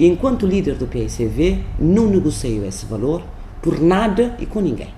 E 0.00 0.06
enquanto 0.06 0.46
líder 0.46 0.76
do 0.76 0.86
PSV, 0.86 1.62
não 1.78 2.08
negocio 2.08 2.64
esse 2.64 2.86
valor 2.86 3.22
por 3.60 3.78
nada 3.78 4.34
e 4.38 4.46
com 4.46 4.58
ninguém. 4.58 4.88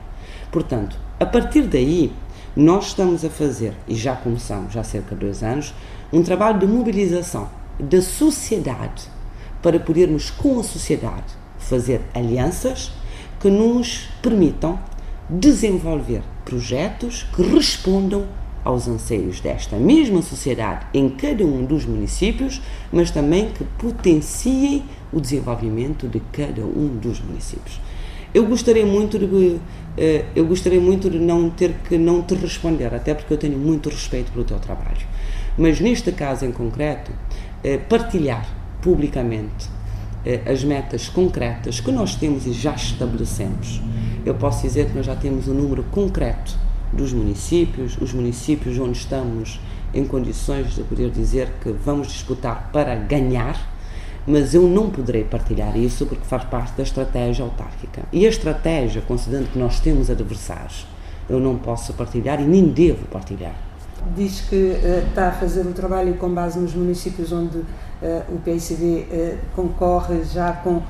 Portanto, 0.53 0.97
a 1.19 1.27
partir 1.27 1.63
daí, 1.63 2.13
nós 2.55 2.87
estamos 2.87 3.25
a 3.25 3.29
fazer, 3.29 3.75
e 3.89 3.97
já 3.97 4.15
começamos 4.15 4.77
há 4.77 4.85
cerca 4.85 5.17
de 5.17 5.23
dois 5.23 5.43
anos, 5.43 5.75
um 6.13 6.23
trabalho 6.23 6.61
de 6.61 6.69
mobilização 6.69 7.49
da 7.81 8.01
sociedade 8.01 9.09
para 9.61 9.81
podermos, 9.81 10.31
com 10.31 10.61
a 10.61 10.63
sociedade, 10.63 11.35
fazer 11.59 12.01
alianças 12.15 12.93
que 13.41 13.51
nos 13.51 14.09
permitam 14.23 14.79
desenvolver 15.29 16.23
projetos 16.45 17.27
que 17.35 17.43
respondam 17.43 18.25
aos 18.65 18.89
anseios 18.89 19.41
desta 19.41 19.77
mesma 19.77 20.23
sociedade 20.23 20.87
em 20.95 21.09
cada 21.09 21.45
um 21.45 21.65
dos 21.65 21.85
municípios, 21.85 22.61
mas 22.93 23.11
também 23.11 23.51
que 23.51 23.65
potenciem 23.79 24.85
o 25.13 25.21
desenvolvimento 25.21 26.09
de 26.09 26.21
cada 26.33 26.63
um 26.63 26.97
dos 27.01 27.21
municípios. 27.21 27.81
Eu 28.33 28.47
gostaria 28.47 28.87
muito 28.87 29.19
de 29.19 29.27
eh, 29.97 30.25
eu 30.35 30.47
gostaria 30.47 30.81
muito 30.81 31.11
de 31.11 31.19
não 31.19 31.51
ter 31.51 31.75
que 31.87 31.99
não 31.99 32.23
te 32.23 32.35
responder, 32.35 32.95
até 32.95 33.15
porque 33.15 33.35
eu 33.35 33.39
tenho 33.39 33.59
muito 33.59 33.91
respeito 33.91 34.33
pelo 34.33 34.45
teu 34.45 34.59
trabalho. 34.59 35.07
Mas 35.59 35.81
neste 35.81 36.11
caso 36.13 36.47
em 36.47 36.53
concreto, 36.53 37.13
eh, 37.63 37.77
partilhar 37.77 38.49
publicamente 38.81 39.69
eh, 40.25 40.41
as 40.47 40.65
metas 40.65 41.09
concretas 41.09 41.79
que 41.81 41.93
nós 41.93 42.15
temos 42.15 42.47
e 42.47 42.53
já 42.53 42.75
estabelecemos. 42.75 43.83
Eu 44.25 44.35
posso 44.35 44.63
dizer 44.63 44.87
que 44.87 44.97
nós 44.97 45.05
já 45.05 45.15
temos 45.15 45.47
um 45.47 45.55
número 45.55 45.83
concreto 45.91 46.57
dos 46.93 47.13
municípios, 47.13 47.97
os 48.01 48.13
municípios 48.13 48.79
onde 48.79 48.99
estamos 48.99 49.61
em 49.95 50.05
condições 50.05 50.75
de 50.75 50.83
poder 50.83 51.11
dizer 51.11 51.51
que 51.63 51.71
vamos 51.71 52.09
disputar 52.09 52.71
para 52.73 52.95
ganhar, 52.95 53.71
mas 54.27 54.55
eu 54.55 54.63
não 54.63 54.91
poderei 54.91 55.25
partilhar 55.25 55.77
isso 55.77 56.07
porque 56.07 56.25
faz 56.25 56.45
parte 56.45 56.77
da 56.77 56.83
estratégia 56.83 57.45
autárquica. 57.45 58.03
E 58.13 58.25
a 58.25 58.29
estratégia, 58.29 59.03
considerando 59.03 59.51
que 59.51 59.59
nós 59.59 59.81
temos 59.81 60.11
adversários, 60.11 60.87
eu 61.29 61.41
não 61.41 61.57
posso 61.57 61.93
partilhar 61.95 62.41
e 62.41 62.45
nem 62.45 62.69
devo 62.69 63.05
partilhar. 63.07 63.55
Diz 64.17 64.41
que 64.41 64.57
uh, 64.57 65.09
está 65.09 65.29
a 65.29 65.33
fazer 65.33 65.67
um 65.67 65.73
trabalho 65.73 66.15
com 66.15 66.29
base 66.29 66.59
nos 66.59 66.75
municípios 66.75 67.31
onde 67.33 67.59
uh, 67.59 67.67
o 68.29 68.39
PICD 68.45 68.85
uh, 68.85 69.07
eh, 69.11 69.39
concorre 69.55 70.25
já 70.25 70.53
com 70.53 70.83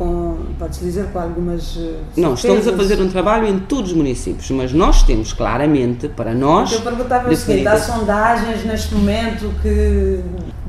com, 0.00 0.34
pode-se 0.58 0.82
dizer, 0.82 1.08
com 1.12 1.18
algumas. 1.18 1.76
Uh, 1.76 1.98
não, 2.16 2.32
estamos 2.32 2.66
a 2.66 2.74
fazer 2.74 2.98
um 3.02 3.10
trabalho 3.10 3.46
em 3.46 3.58
todos 3.58 3.90
os 3.90 3.96
municípios, 3.96 4.50
mas 4.50 4.72
nós 4.72 5.02
temos 5.02 5.34
claramente 5.34 6.08
para 6.08 6.32
nós. 6.34 6.72
Eu 6.72 6.80
perguntava 6.80 7.30
o 7.30 7.36
seguinte: 7.36 7.68
há 7.68 7.78
sondagens 7.78 8.64
neste 8.64 8.94
momento 8.94 9.52
que 9.60 10.20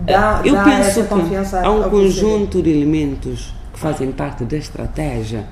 dá, 0.06 0.42
Eu 0.44 0.54
dá 0.54 0.66
penso 0.66 1.06
que 1.06 1.56
há 1.56 1.72
um 1.72 1.90
conjunto 1.90 2.62
de 2.62 2.72
elementos 2.72 3.54
que 3.74 3.80
fazem 3.80 4.12
parte 4.12 4.44
da 4.44 4.58
estratégia 4.58 5.48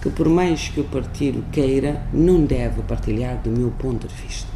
que, 0.00 0.08
por 0.10 0.28
mais 0.28 0.68
que 0.68 0.80
o 0.80 0.84
partido 0.84 1.44
queira, 1.50 2.02
não 2.12 2.44
deve 2.44 2.82
partilhar 2.82 3.38
do 3.42 3.50
meu 3.50 3.72
ponto 3.76 4.06
de 4.06 4.14
vista. 4.14 4.48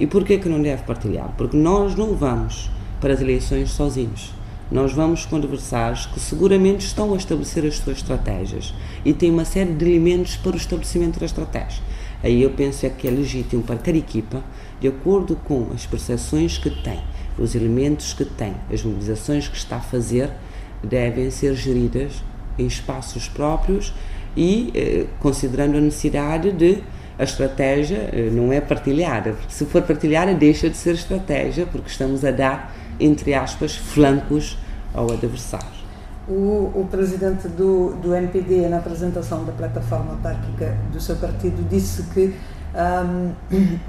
E 0.00 0.08
porquê 0.08 0.38
que 0.38 0.48
não 0.48 0.60
deve 0.60 0.82
partilhar? 0.82 1.30
Porque 1.38 1.56
nós 1.56 1.94
não 1.94 2.16
vamos 2.16 2.68
para 3.00 3.12
as 3.12 3.20
eleições 3.20 3.70
sozinhos 3.70 4.32
nós 4.70 4.92
vamos 4.92 5.24
com 5.24 5.36
adversários 5.36 6.06
que 6.06 6.20
seguramente 6.20 6.84
estão 6.84 7.14
a 7.14 7.16
estabelecer 7.16 7.64
as 7.64 7.76
suas 7.76 7.98
estratégias 7.98 8.74
e 9.04 9.12
têm 9.12 9.30
uma 9.30 9.44
série 9.44 9.72
de 9.72 9.84
elementos 9.84 10.36
para 10.36 10.52
o 10.52 10.56
estabelecimento 10.56 11.18
da 11.18 11.26
estratégia. 11.26 11.82
Aí 12.22 12.42
eu 12.42 12.50
penso 12.50 12.84
é 12.84 12.88
que 12.88 13.06
é 13.06 13.10
legítimo 13.10 13.62
para 13.62 13.76
cada 13.76 13.96
equipa, 13.96 14.42
de 14.80 14.88
acordo 14.88 15.36
com 15.36 15.68
as 15.72 15.86
percepções 15.86 16.58
que 16.58 16.70
tem, 16.70 17.00
os 17.38 17.54
elementos 17.54 18.12
que 18.12 18.24
tem, 18.24 18.54
as 18.72 18.82
mobilizações 18.82 19.48
que 19.48 19.56
está 19.56 19.76
a 19.76 19.80
fazer, 19.80 20.30
devem 20.82 21.30
ser 21.30 21.54
geridas 21.54 22.22
em 22.58 22.66
espaços 22.66 23.28
próprios 23.28 23.92
e 24.36 24.70
eh, 24.74 25.06
considerando 25.20 25.78
a 25.78 25.80
necessidade 25.80 26.52
de 26.52 26.82
a 27.18 27.24
estratégia 27.24 28.10
eh, 28.12 28.30
não 28.32 28.52
é 28.52 28.60
partilhada. 28.60 29.34
Se 29.48 29.64
for 29.64 29.82
partilhada, 29.82 30.32
deixa 30.34 30.70
de 30.70 30.76
ser 30.76 30.94
estratégia, 30.94 31.66
porque 31.66 31.88
estamos 31.88 32.24
a 32.24 32.30
dar, 32.30 32.74
entre 32.98 33.34
aspas, 33.34 33.76
flancos 33.76 34.58
ao 34.94 35.10
adversário. 35.10 35.78
O, 36.28 36.70
o 36.74 36.88
presidente 36.90 37.48
do, 37.48 37.94
do 38.02 38.14
MPD, 38.14 38.68
na 38.68 38.78
apresentação 38.78 39.44
da 39.44 39.52
plataforma 39.52 40.12
autárquica 40.12 40.76
do 40.92 41.00
seu 41.00 41.16
partido, 41.16 41.66
disse 41.68 42.02
que 42.14 42.34
um, 42.74 43.32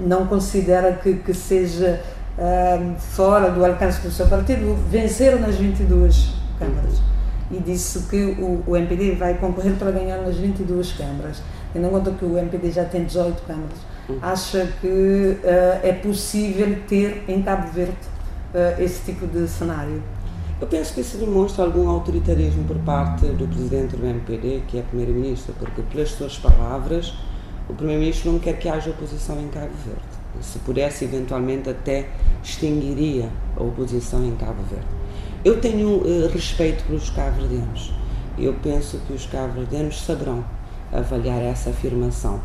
não 0.00 0.26
considera 0.26 0.92
que, 0.92 1.14
que 1.16 1.34
seja 1.34 2.00
um, 2.38 2.94
fora 2.98 3.50
do 3.50 3.64
alcance 3.64 4.00
do 4.00 4.10
seu 4.10 4.26
partido 4.26 4.74
vencer 4.88 5.38
nas 5.38 5.56
22 5.56 6.34
câmaras. 6.58 7.02
E 7.50 7.58
disse 7.58 8.06
que 8.08 8.36
o, 8.40 8.62
o 8.66 8.76
MPD 8.76 9.16
vai 9.16 9.34
concorrer 9.34 9.74
para 9.74 9.90
ganhar 9.90 10.18
nas 10.18 10.36
22 10.36 10.92
câmaras. 10.92 11.42
Tendo 11.72 11.86
em 11.86 11.90
conta 11.90 12.10
que 12.12 12.24
o 12.24 12.38
MPD 12.38 12.70
já 12.70 12.84
tem 12.84 13.04
18 13.04 13.42
câmaras, 13.42 13.78
acha 14.22 14.66
que 14.80 14.86
uh, 14.86 15.86
é 15.86 15.92
possível 15.92 16.78
ter 16.88 17.24
em 17.28 17.42
Cabo 17.42 17.68
Verde 17.68 17.96
uh, 18.54 18.82
esse 18.82 19.04
tipo 19.04 19.26
de 19.26 19.46
cenário? 19.48 20.02
Eu 20.60 20.66
penso 20.66 20.92
que 20.92 21.00
isso 21.00 21.16
demonstra 21.16 21.64
algum 21.64 21.88
autoritarismo 21.88 22.64
por 22.64 22.76
parte 22.80 23.26
do 23.26 23.48
presidente 23.48 23.96
do 23.96 24.06
MPD, 24.06 24.62
que 24.68 24.78
é 24.78 24.82
primeiro-ministro, 24.82 25.54
porque 25.58 25.80
pelas 25.82 26.10
suas 26.10 26.36
palavras, 26.36 27.14
o 27.68 27.72
primeiro-ministro 27.72 28.32
não 28.32 28.38
quer 28.38 28.58
que 28.58 28.68
haja 28.68 28.90
oposição 28.90 29.40
em 29.40 29.48
Cabo 29.48 29.72
Verde. 29.86 30.42
Se 30.42 30.58
pudesse, 30.58 31.04
eventualmente, 31.04 31.70
até 31.70 32.10
extinguiria 32.42 33.30
a 33.56 33.62
oposição 33.62 34.22
em 34.24 34.36
Cabo 34.36 34.62
Verde. 34.64 34.86
Eu 35.42 35.60
tenho 35.60 35.88
uh, 35.88 36.28
respeito 36.28 36.84
pelos 36.84 37.08
cabo-verdianos. 37.08 37.94
Eu 38.38 38.54
penso 38.62 38.98
que 39.06 39.14
os 39.14 39.24
cabo-verdianos 39.26 40.02
saberão 40.02 40.44
avaliar 40.92 41.40
essa 41.40 41.70
afirmação 41.70 42.40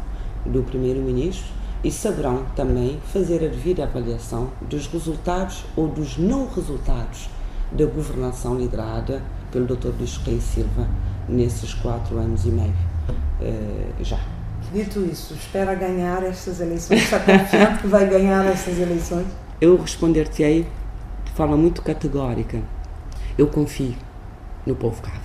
do 0.46 0.64
primeiro-ministro 0.64 1.55
e 1.86 1.92
saberão 1.92 2.44
também 2.56 3.00
fazer 3.14 3.46
a 3.46 3.48
devida 3.48 3.84
avaliação 3.84 4.50
dos 4.60 4.88
resultados 4.88 5.64
ou 5.76 5.88
dos 5.88 6.18
não 6.18 6.50
resultados 6.50 7.30
da 7.72 7.86
governação 7.86 8.58
liderada 8.58 9.22
pelo 9.52 9.68
Dr. 9.68 9.90
Luís 10.00 10.18
Reis 10.18 10.44
Silva 10.44 10.88
nesses 11.30 11.76
quatro 11.76 12.18
anos 12.18 12.44
e 12.44 12.50
meio 12.50 12.74
uh, 13.40 14.04
já. 14.04 14.20
Dito 14.74 15.00
isso, 15.06 15.36
espera 15.36 15.76
ganhar 15.76 16.24
estas 16.24 16.60
eleições? 16.60 17.04
Está 17.04 17.20
confiante 17.20 17.82
que 17.84 17.88
vai 17.88 18.10
ganhar 18.10 18.44
estas 18.48 18.80
eleições? 18.80 19.28
Eu 19.62 19.80
responder-te-ei 19.80 20.68
de 21.24 21.32
forma 21.34 21.56
muito 21.56 21.84
categórica. 21.84 22.64
Eu 23.38 23.46
confio 23.46 23.94
no 24.66 24.76
povo 24.76 25.00
cabo 25.04 25.25